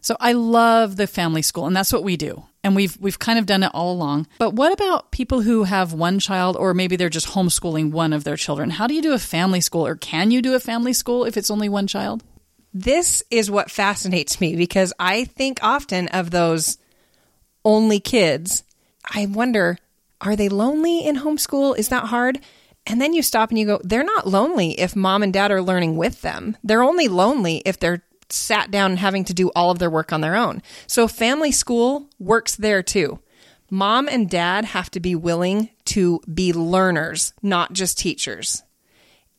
So 0.08 0.16
I 0.22 0.32
love 0.32 0.96
the 0.96 1.06
family 1.06 1.42
school, 1.42 1.68
and 1.68 1.76
that's 1.76 1.92
what 1.92 2.06
we 2.06 2.16
do. 2.16 2.46
And 2.64 2.78
we've 2.78 2.96
we've 2.98 3.20
kind 3.20 3.38
of 3.38 3.46
done 3.46 3.62
it 3.62 3.72
all 3.74 3.92
along. 3.92 4.28
But 4.40 4.54
what 4.54 4.72
about 4.72 5.12
people 5.12 5.42
who 5.42 5.66
have 5.66 5.92
one 5.92 6.20
child 6.20 6.56
or 6.56 6.74
maybe 6.74 6.96
they're 6.96 7.10
just 7.10 7.28
homeschooling 7.28 7.92
one 7.92 8.14
of 8.14 8.24
their 8.24 8.38
children? 8.38 8.70
How 8.70 8.88
do 8.88 8.94
you 8.94 9.02
do 9.02 9.12
a 9.12 9.20
family 9.20 9.60
school 9.60 9.86
or 9.86 9.98
can 9.98 10.32
you 10.32 10.42
do 10.42 10.54
a 10.56 10.62
family 10.62 10.94
school 10.94 11.26
if 11.26 11.36
it's 11.36 11.52
only 11.52 11.68
one 11.68 11.88
child? 11.88 12.24
This 12.74 13.22
is 13.30 13.52
what 13.52 13.70
fascinates 13.70 14.40
me 14.40 14.56
because 14.56 14.94
I 14.98 15.26
think 15.26 15.60
often 15.62 16.08
of 16.08 16.32
those 16.32 16.78
only 17.66 18.00
kids. 18.00 18.64
I 19.14 19.26
wonder, 19.26 19.78
are 20.22 20.38
they 20.38 20.48
lonely 20.48 21.06
in 21.06 21.18
homeschool? 21.18 21.78
Is 21.78 21.90
that 21.90 22.06
hard? 22.06 22.40
And 22.86 23.02
then 23.02 23.14
you 23.14 23.22
stop 23.22 23.50
and 23.50 23.60
you 23.60 23.66
go, 23.66 23.82
they're 23.84 24.06
not 24.06 24.26
lonely 24.26 24.80
if 24.80 24.96
mom 24.96 25.22
and 25.22 25.34
dad 25.34 25.52
are 25.52 25.62
learning 25.62 25.98
with 25.98 26.22
them. 26.22 26.56
They're 26.64 26.84
only 26.84 27.10
lonely 27.10 27.62
if 27.66 27.78
they're 27.78 28.04
sat 28.30 28.72
down 28.72 28.98
having 28.98 29.24
to 29.26 29.34
do 29.34 29.50
all 29.56 29.72
of 29.72 29.80
their 29.80 29.90
work 29.90 30.12
on 30.12 30.22
their 30.22 30.36
own. 30.36 30.62
So 30.88 31.08
family 31.08 31.52
school 31.52 32.10
works 32.20 32.56
there 32.56 32.84
too. 32.84 33.20
Mom 33.70 34.08
and 34.08 34.30
dad 34.30 34.66
have 34.66 34.90
to 34.92 35.00
be 35.00 35.16
willing 35.16 35.70
to 35.86 36.22
be 36.32 36.54
learners, 36.54 37.34
not 37.42 37.74
just 37.74 37.98
teachers. 37.98 38.64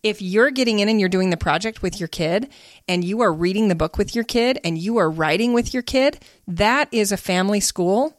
If 0.03 0.22
you're 0.22 0.51
getting 0.51 0.79
in 0.79 0.88
and 0.88 1.01
you're 1.01 1.09
doing 1.09 1.31
the 1.31 1.37
project 1.37 1.83
with 1.83 1.98
your 1.98 2.09
kid 2.09 2.48
and 2.87 3.03
you 3.03 3.20
are 3.22 3.33
reading 3.33 3.68
the 3.68 3.74
book 3.74 3.98
with 3.98 4.14
your 4.14 4.24
kid 4.24 4.61
and 4.62 4.79
you 4.79 4.98
are 4.98 5.11
writing 5.11 5.55
with 5.55 5.74
your 5.74 5.83
kid, 5.83 6.20
that 6.46 6.88
is 6.92 7.11
a 7.11 7.16
family 7.16 7.61
school, 7.61 8.16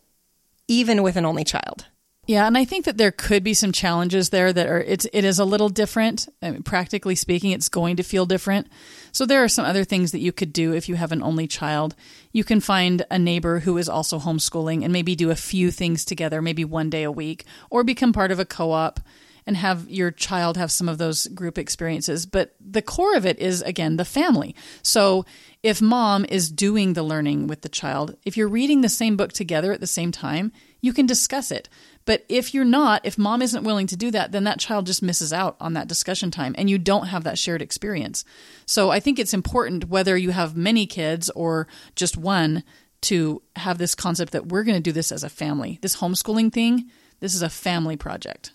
even 0.68 1.04
with 1.04 1.16
an 1.16 1.26
only 1.26 1.44
child. 1.44 1.86
Yeah, 2.30 2.46
and 2.46 2.56
I 2.56 2.63
think 2.63 2.86
that 2.86 2.96
there 2.96 3.12
could 3.12 3.44
be 3.44 3.56
some 3.56 3.72
challenges 3.72 4.30
there 4.30 4.54
that 4.54 4.68
are 4.68 4.80
it's 4.80 5.08
it 5.12 5.26
is 5.26 5.39
a 5.39 5.46
little 5.46 5.68
different. 5.68 6.28
I 6.44 6.52
mean, 6.52 6.62
practically 6.62 7.15
speaking, 7.15 7.50
it's 7.50 7.70
going 7.70 7.96
to 7.96 8.04
feel 8.04 8.28
different. 8.28 8.68
So 9.12 9.26
there 9.26 9.44
are 9.44 9.48
some 9.48 9.65
other 9.65 9.84
things 9.84 10.12
that 10.12 10.20
you 10.20 10.32
could 10.32 10.54
do 10.54 10.76
if 10.76 10.88
you 10.88 10.94
have 10.94 11.12
an 11.12 11.24
only 11.24 11.48
child. 11.48 11.96
You 12.32 12.44
can 12.44 12.60
find 12.60 13.04
a 13.10 13.18
neighbor 13.18 13.62
who 13.62 13.80
is 13.80 13.89
also 13.89 14.20
homeschooling 14.20 14.84
and 14.84 14.94
maybe 14.94 15.15
do 15.15 15.32
a 15.32 15.36
few 15.36 15.72
things 15.72 16.06
together, 16.06 16.39
maybe 16.39 16.63
one 16.63 16.92
day 16.92 17.02
a 17.02 17.12
week, 17.12 17.46
or 17.72 17.84
become 17.84 18.13
part 18.13 18.30
of 18.30 18.39
a 18.39 18.46
co-op 18.46 19.00
and 19.48 19.58
have 19.58 19.89
your 19.89 20.12
child 20.12 20.58
have 20.58 20.72
some 20.72 20.88
of 20.88 21.00
those 21.00 21.26
group 21.26 21.58
experiences. 21.58 22.28
But 22.28 22.54
the 22.60 22.84
core 22.84 23.15
of 23.15 23.26
it 23.26 23.39
is, 23.39 23.63
again, 23.63 23.98
the 23.98 24.06
family. 24.06 24.56
So 24.84 25.26
if 25.63 25.82
mom 25.82 26.26
is 26.30 26.52
doing 26.52 26.94
the 26.94 27.02
learning 27.02 27.48
with 27.48 27.62
the 27.62 27.70
child, 27.70 28.15
if 28.24 28.38
you're 28.38 28.48
reading 28.48 28.82
the 28.82 28.89
same 28.89 29.18
book 29.18 29.34
together 29.34 29.72
at 29.72 29.80
the 29.80 29.88
same 29.88 30.12
time, 30.12 30.52
you 30.82 30.94
can 30.94 31.08
discuss 31.08 31.50
it. 31.50 31.68
But 32.10 32.26
if 32.28 32.56
you're 32.56 32.65
not, 32.65 33.06
if 33.06 33.19
mom 33.19 33.43
isn't 33.43 33.63
willing 33.63 33.86
to 33.86 33.95
do 33.95 34.10
that, 34.10 34.32
then 34.32 34.45
that 34.45 34.58
child 34.58 34.88
just 34.88 35.04
misses 35.04 35.32
out 35.32 35.56
on 35.60 35.74
that 35.74 35.88
discussion 35.88 36.32
time 36.32 36.56
and 36.58 36.67
you 36.67 36.80
don't 36.80 37.06
have 37.06 37.24
that 37.26 37.38
shared 37.38 37.62
experience. 37.62 38.26
So 38.65 38.89
I 38.89 39.00
think 39.00 39.19
it's 39.19 39.32
important 39.32 39.89
whether 39.89 40.17
you 40.17 40.32
have 40.32 40.58
many 40.58 40.88
kids 40.88 41.30
or 41.30 41.67
just 41.95 42.17
one 42.17 42.63
to 43.02 43.43
have 43.58 43.78
this 43.78 43.93
concept 43.93 44.32
that 44.32 44.48
we're 44.48 44.63
going 44.63 44.78
to 44.78 44.82
do 44.82 44.91
this 44.91 45.12
as 45.12 45.24
a 45.24 45.30
family. 45.30 45.78
This 45.84 45.98
homeschooling 45.98 46.52
thing, 46.52 46.89
this 47.19 47.36
is 47.36 47.43
a 47.43 47.48
family 47.48 47.95
project. 47.95 48.54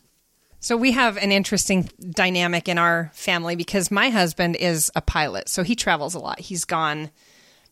So 0.59 0.77
we 0.77 0.91
have 0.91 1.17
an 1.17 1.31
interesting 1.31 1.89
dynamic 2.11 2.69
in 2.69 2.77
our 2.77 3.13
family 3.15 3.55
because 3.55 3.89
my 3.89 4.11
husband 4.11 4.57
is 4.57 4.91
a 4.97 5.01
pilot, 5.01 5.49
so 5.49 5.63
he 5.63 5.77
travels 5.77 6.17
a 6.17 6.19
lot. 6.19 6.41
He's 6.41 6.65
gone 6.65 7.13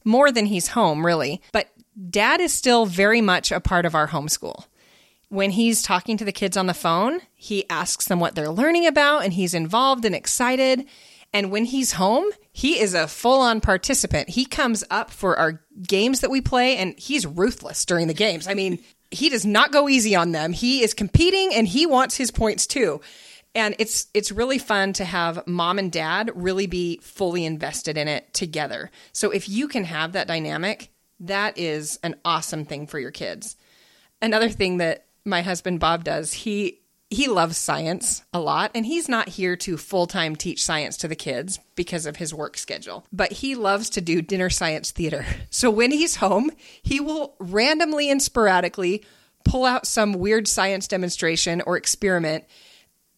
more 0.04 0.30
than 0.30 0.46
he's 0.46 0.68
home, 0.68 1.04
really. 1.04 1.42
But 1.50 1.70
dad 2.08 2.40
is 2.40 2.54
still 2.54 2.86
very 2.86 3.20
much 3.20 3.50
a 3.50 3.58
part 3.58 3.84
of 3.84 3.96
our 3.96 4.06
homeschool. 4.06 4.66
When 5.32 5.52
he's 5.52 5.80
talking 5.80 6.18
to 6.18 6.26
the 6.26 6.30
kids 6.30 6.58
on 6.58 6.66
the 6.66 6.74
phone, 6.74 7.22
he 7.34 7.66
asks 7.70 8.04
them 8.04 8.20
what 8.20 8.34
they're 8.34 8.50
learning 8.50 8.86
about 8.86 9.24
and 9.24 9.32
he's 9.32 9.54
involved 9.54 10.04
and 10.04 10.14
excited. 10.14 10.84
And 11.32 11.50
when 11.50 11.64
he's 11.64 11.92
home, 11.92 12.26
he 12.52 12.78
is 12.78 12.92
a 12.92 13.08
full 13.08 13.40
on 13.40 13.62
participant. 13.62 14.28
He 14.28 14.44
comes 14.44 14.84
up 14.90 15.10
for 15.10 15.38
our 15.38 15.62
games 15.88 16.20
that 16.20 16.30
we 16.30 16.42
play 16.42 16.76
and 16.76 16.94
he's 16.98 17.26
ruthless 17.26 17.86
during 17.86 18.08
the 18.08 18.12
games. 18.12 18.46
I 18.46 18.52
mean, 18.52 18.78
he 19.10 19.30
does 19.30 19.46
not 19.46 19.72
go 19.72 19.88
easy 19.88 20.14
on 20.14 20.32
them. 20.32 20.52
He 20.52 20.82
is 20.82 20.92
competing 20.92 21.54
and 21.54 21.66
he 21.66 21.86
wants 21.86 22.18
his 22.18 22.30
points 22.30 22.66
too. 22.66 23.00
And 23.54 23.74
it's 23.78 24.08
it's 24.12 24.32
really 24.32 24.58
fun 24.58 24.92
to 24.92 25.04
have 25.06 25.46
mom 25.46 25.78
and 25.78 25.90
dad 25.90 26.30
really 26.34 26.66
be 26.66 26.98
fully 27.02 27.46
invested 27.46 27.96
in 27.96 28.06
it 28.06 28.34
together. 28.34 28.90
So 29.14 29.30
if 29.30 29.48
you 29.48 29.66
can 29.66 29.84
have 29.84 30.12
that 30.12 30.28
dynamic, 30.28 30.90
that 31.20 31.56
is 31.56 31.98
an 32.02 32.16
awesome 32.22 32.66
thing 32.66 32.86
for 32.86 32.98
your 32.98 33.10
kids. 33.10 33.56
Another 34.20 34.50
thing 34.50 34.76
that 34.76 35.06
my 35.24 35.42
husband 35.42 35.80
Bob 35.80 36.04
does, 36.04 36.32
he 36.32 36.78
he 37.10 37.28
loves 37.28 37.58
science 37.58 38.22
a 38.32 38.40
lot 38.40 38.70
and 38.74 38.86
he's 38.86 39.06
not 39.06 39.28
here 39.28 39.54
to 39.54 39.76
full-time 39.76 40.34
teach 40.34 40.64
science 40.64 40.96
to 40.96 41.08
the 41.08 41.14
kids 41.14 41.60
because 41.74 42.06
of 42.06 42.16
his 42.16 42.32
work 42.32 42.56
schedule 42.56 43.04
but 43.12 43.30
he 43.30 43.54
loves 43.54 43.90
to 43.90 44.00
do 44.00 44.22
dinner 44.22 44.48
science 44.48 44.90
theater. 44.90 45.26
So 45.50 45.70
when 45.70 45.90
he's 45.90 46.16
home 46.16 46.50
he 46.82 47.00
will 47.00 47.34
randomly 47.38 48.10
and 48.10 48.22
sporadically 48.22 49.04
pull 49.44 49.66
out 49.66 49.86
some 49.86 50.14
weird 50.14 50.48
science 50.48 50.88
demonstration 50.88 51.60
or 51.66 51.76
experiment 51.76 52.44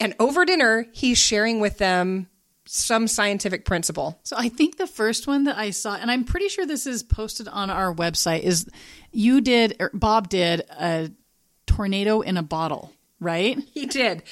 and 0.00 0.16
over 0.18 0.44
dinner 0.44 0.88
he's 0.92 1.18
sharing 1.18 1.60
with 1.60 1.78
them 1.78 2.28
some 2.66 3.06
scientific 3.06 3.64
principle. 3.64 4.18
So 4.22 4.36
I 4.38 4.48
think 4.48 4.76
the 4.76 4.86
first 4.86 5.26
one 5.26 5.44
that 5.44 5.58
I 5.58 5.70
saw, 5.70 5.96
and 5.96 6.10
I'm 6.10 6.24
pretty 6.24 6.48
sure 6.48 6.64
this 6.64 6.86
is 6.86 7.02
posted 7.02 7.46
on 7.46 7.70
our 7.70 7.94
website, 7.94 8.40
is 8.40 8.66
you 9.12 9.42
did, 9.42 9.78
Bob 9.92 10.30
did 10.30 10.62
a 10.70 11.10
tornado 11.66 12.20
in 12.20 12.36
a 12.36 12.42
bottle, 12.42 12.92
right? 13.20 13.58
He 13.72 13.86
did. 13.86 14.22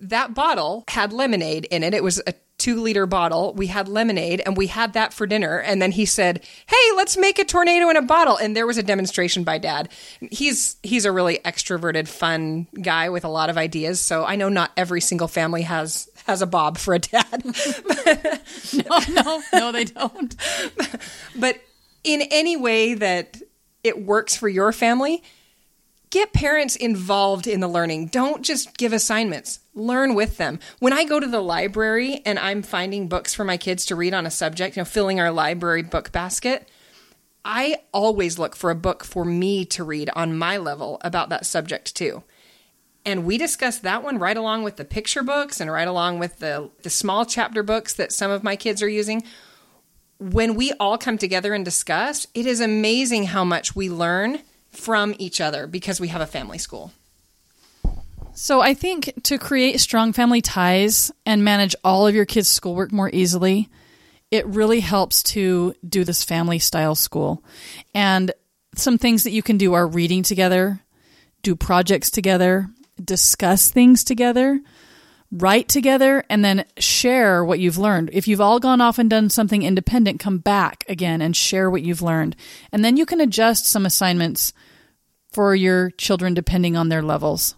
That 0.00 0.34
bottle 0.34 0.84
had 0.88 1.12
lemonade 1.12 1.66
in 1.66 1.82
it. 1.82 1.94
It 1.94 2.02
was 2.02 2.20
a 2.26 2.34
two 2.58 2.80
liter 2.80 3.06
bottle. 3.06 3.52
We 3.54 3.66
had 3.66 3.88
lemonade 3.88 4.42
and 4.44 4.56
we 4.56 4.68
had 4.68 4.92
that 4.94 5.12
for 5.12 5.26
dinner. 5.26 5.58
And 5.58 5.82
then 5.82 5.92
he 5.92 6.06
said, 6.06 6.44
Hey, 6.66 6.96
let's 6.96 7.16
make 7.16 7.38
a 7.38 7.44
tornado 7.44 7.90
in 7.90 7.96
a 7.96 8.02
bottle. 8.02 8.36
And 8.36 8.56
there 8.56 8.66
was 8.66 8.78
a 8.78 8.82
demonstration 8.82 9.44
by 9.44 9.58
dad. 9.58 9.88
He's, 10.30 10.76
he's 10.82 11.04
a 11.04 11.12
really 11.12 11.38
extroverted, 11.44 12.08
fun 12.08 12.66
guy 12.80 13.08
with 13.08 13.24
a 13.24 13.28
lot 13.28 13.50
of 13.50 13.58
ideas. 13.58 14.00
So 14.00 14.24
I 14.24 14.36
know 14.36 14.48
not 14.48 14.72
every 14.76 15.00
single 15.00 15.28
family 15.28 15.62
has, 15.62 16.08
has 16.26 16.42
a 16.42 16.46
Bob 16.46 16.78
for 16.78 16.94
a 16.94 16.98
dad. 16.98 17.44
No, 18.74 18.98
no, 19.08 19.42
no, 19.52 19.72
they 19.72 19.84
don't. 19.84 20.34
but 21.36 21.60
in 22.02 22.22
any 22.30 22.56
way 22.56 22.94
that 22.94 23.40
it 23.84 24.04
works 24.04 24.34
for 24.34 24.48
your 24.48 24.72
family, 24.72 25.22
get 26.14 26.32
parents 26.32 26.76
involved 26.76 27.48
in 27.48 27.58
the 27.58 27.66
learning. 27.66 28.06
Don't 28.06 28.42
just 28.42 28.78
give 28.78 28.92
assignments. 28.92 29.58
Learn 29.74 30.14
with 30.14 30.36
them. 30.36 30.60
When 30.78 30.92
I 30.92 31.02
go 31.02 31.18
to 31.18 31.26
the 31.26 31.40
library 31.40 32.22
and 32.24 32.38
I'm 32.38 32.62
finding 32.62 33.08
books 33.08 33.34
for 33.34 33.42
my 33.42 33.56
kids 33.56 33.84
to 33.86 33.96
read 33.96 34.14
on 34.14 34.24
a 34.24 34.30
subject, 34.30 34.76
you 34.76 34.80
know, 34.80 34.84
filling 34.84 35.18
our 35.18 35.32
library 35.32 35.82
book 35.82 36.12
basket, 36.12 36.68
I 37.44 37.78
always 37.92 38.38
look 38.38 38.54
for 38.54 38.70
a 38.70 38.76
book 38.76 39.02
for 39.02 39.24
me 39.24 39.64
to 39.64 39.82
read 39.82 40.08
on 40.14 40.38
my 40.38 40.56
level 40.56 40.98
about 41.00 41.30
that 41.30 41.46
subject 41.46 41.96
too. 41.96 42.22
And 43.04 43.26
we 43.26 43.36
discussed 43.36 43.82
that 43.82 44.04
one 44.04 44.18
right 44.18 44.36
along 44.36 44.62
with 44.62 44.76
the 44.76 44.84
picture 44.84 45.24
books 45.24 45.60
and 45.60 45.68
right 45.68 45.88
along 45.88 46.20
with 46.20 46.38
the 46.38 46.70
the 46.84 46.90
small 46.90 47.26
chapter 47.26 47.64
books 47.64 47.92
that 47.94 48.12
some 48.12 48.30
of 48.30 48.44
my 48.44 48.54
kids 48.54 48.82
are 48.82 48.88
using 48.88 49.24
when 50.18 50.54
we 50.54 50.72
all 50.78 50.96
come 50.96 51.18
together 51.18 51.54
and 51.54 51.64
discuss, 51.64 52.28
it 52.34 52.46
is 52.46 52.60
amazing 52.60 53.24
how 53.24 53.44
much 53.44 53.74
we 53.74 53.90
learn 53.90 54.40
from 54.76 55.14
each 55.18 55.40
other 55.40 55.66
because 55.66 56.00
we 56.00 56.08
have 56.08 56.20
a 56.20 56.26
family 56.26 56.58
school. 56.58 56.92
So 58.34 58.60
I 58.60 58.74
think 58.74 59.12
to 59.24 59.38
create 59.38 59.80
strong 59.80 60.12
family 60.12 60.40
ties 60.40 61.12
and 61.24 61.44
manage 61.44 61.76
all 61.84 62.06
of 62.06 62.14
your 62.14 62.24
kids' 62.24 62.48
schoolwork 62.48 62.90
more 62.90 63.08
easily, 63.10 63.68
it 64.30 64.44
really 64.46 64.80
helps 64.80 65.22
to 65.22 65.74
do 65.88 66.02
this 66.02 66.24
family 66.24 66.58
style 66.58 66.96
school. 66.96 67.44
And 67.94 68.32
some 68.74 68.98
things 68.98 69.22
that 69.22 69.30
you 69.30 69.42
can 69.42 69.56
do 69.56 69.74
are 69.74 69.86
reading 69.86 70.24
together, 70.24 70.80
do 71.42 71.54
projects 71.54 72.10
together, 72.10 72.68
discuss 73.02 73.70
things 73.70 74.02
together, 74.02 74.60
write 75.30 75.68
together, 75.68 76.24
and 76.28 76.44
then 76.44 76.64
share 76.78 77.44
what 77.44 77.60
you've 77.60 77.78
learned. 77.78 78.10
If 78.12 78.26
you've 78.26 78.40
all 78.40 78.58
gone 78.58 78.80
off 78.80 78.98
and 78.98 79.08
done 79.08 79.30
something 79.30 79.62
independent, 79.62 80.18
come 80.18 80.38
back 80.38 80.84
again 80.88 81.20
and 81.20 81.36
share 81.36 81.70
what 81.70 81.82
you've 81.82 82.02
learned. 82.02 82.34
And 82.72 82.84
then 82.84 82.96
you 82.96 83.06
can 83.06 83.20
adjust 83.20 83.66
some 83.66 83.86
assignments 83.86 84.52
for 85.34 85.54
your 85.54 85.90
children 85.90 86.32
depending 86.32 86.76
on 86.76 86.88
their 86.88 87.02
levels. 87.02 87.56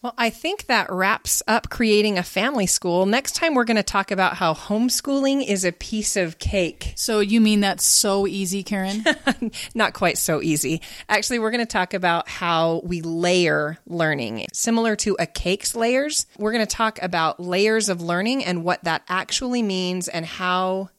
Well, 0.00 0.14
I 0.16 0.30
think 0.30 0.66
that 0.66 0.92
wraps 0.92 1.42
up 1.48 1.70
creating 1.70 2.18
a 2.18 2.22
family 2.22 2.66
school. 2.66 3.04
Next 3.04 3.32
time, 3.32 3.54
we're 3.54 3.64
going 3.64 3.78
to 3.78 3.82
talk 3.82 4.12
about 4.12 4.34
how 4.34 4.54
homeschooling 4.54 5.44
is 5.44 5.64
a 5.64 5.72
piece 5.72 6.16
of 6.16 6.38
cake. 6.38 6.92
So 6.94 7.18
you 7.18 7.40
mean 7.40 7.60
that's 7.60 7.84
so 7.84 8.24
easy, 8.24 8.62
Karen? 8.62 9.04
Not 9.74 9.94
quite 9.94 10.16
so 10.16 10.40
easy. 10.40 10.82
Actually, 11.08 11.40
we're 11.40 11.50
going 11.50 11.66
to 11.66 11.66
talk 11.66 11.94
about 11.94 12.28
how 12.28 12.80
we 12.84 13.02
layer 13.02 13.78
learning. 13.86 14.46
Similar 14.52 14.94
to 14.96 15.16
a 15.18 15.26
cake's 15.26 15.74
layers, 15.74 16.26
we're 16.38 16.52
going 16.52 16.64
to 16.64 16.76
talk 16.76 17.02
about 17.02 17.40
layers 17.40 17.88
of 17.88 18.00
learning 18.00 18.44
and 18.44 18.62
what 18.62 18.84
that 18.84 19.02
actually 19.08 19.62
means 19.62 20.06
and 20.06 20.24
how 20.24 20.90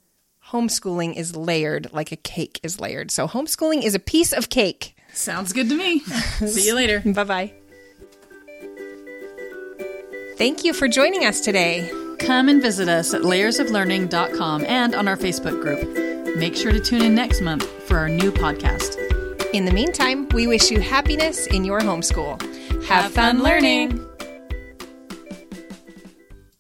homeschooling 0.50 1.16
is 1.16 1.38
layered 1.38 1.94
like 1.94 2.12
a 2.12 2.18
cake 2.18 2.60
is 2.64 2.82
layered. 2.82 3.12
So, 3.12 3.30
homeschooling 3.30 3.84
is 3.84 3.96
a 3.96 4.00
piece 4.00 4.34
of 4.34 4.50
cake. 4.50 4.98
Sounds 5.14 5.54
good 5.54 5.70
to 5.70 5.76
me. 5.76 6.00
See 6.46 6.68
you 6.68 6.76
later. 6.76 7.02
Bye 7.06 7.24
bye. 7.24 7.54
Thank 10.38 10.64
you 10.64 10.74
for 10.74 10.88
joining 10.88 11.26
us 11.26 11.42
today. 11.42 11.92
Come 12.20 12.48
and 12.48 12.62
visit 12.62 12.88
us 12.88 13.14
at 13.14 13.24
layersoflearning.com 13.24 14.66
and 14.66 14.96
on 14.96 15.08
our 15.08 15.18
Facebook 15.18 15.62
group. 15.62 16.38
Make 16.38 16.56
sure 16.56 16.72
to 16.72 16.80
tune 16.80 17.02
in 17.02 17.16
next 17.16 17.42
month 17.42 17.66
for 17.88 17.98
our 17.98 18.08
new 18.10 18.32
podcast. 18.32 18.98
In 19.54 19.66
the 19.66 19.74
meantime, 19.74 20.30
we 20.30 20.48
wish 20.48 20.70
you 20.70 20.80
happiness 20.80 21.48
in 21.48 21.66
your 21.66 21.82
homeschool. 21.82 22.40
Have 22.86 23.12
fun 23.12 23.42
learning. 23.42 24.09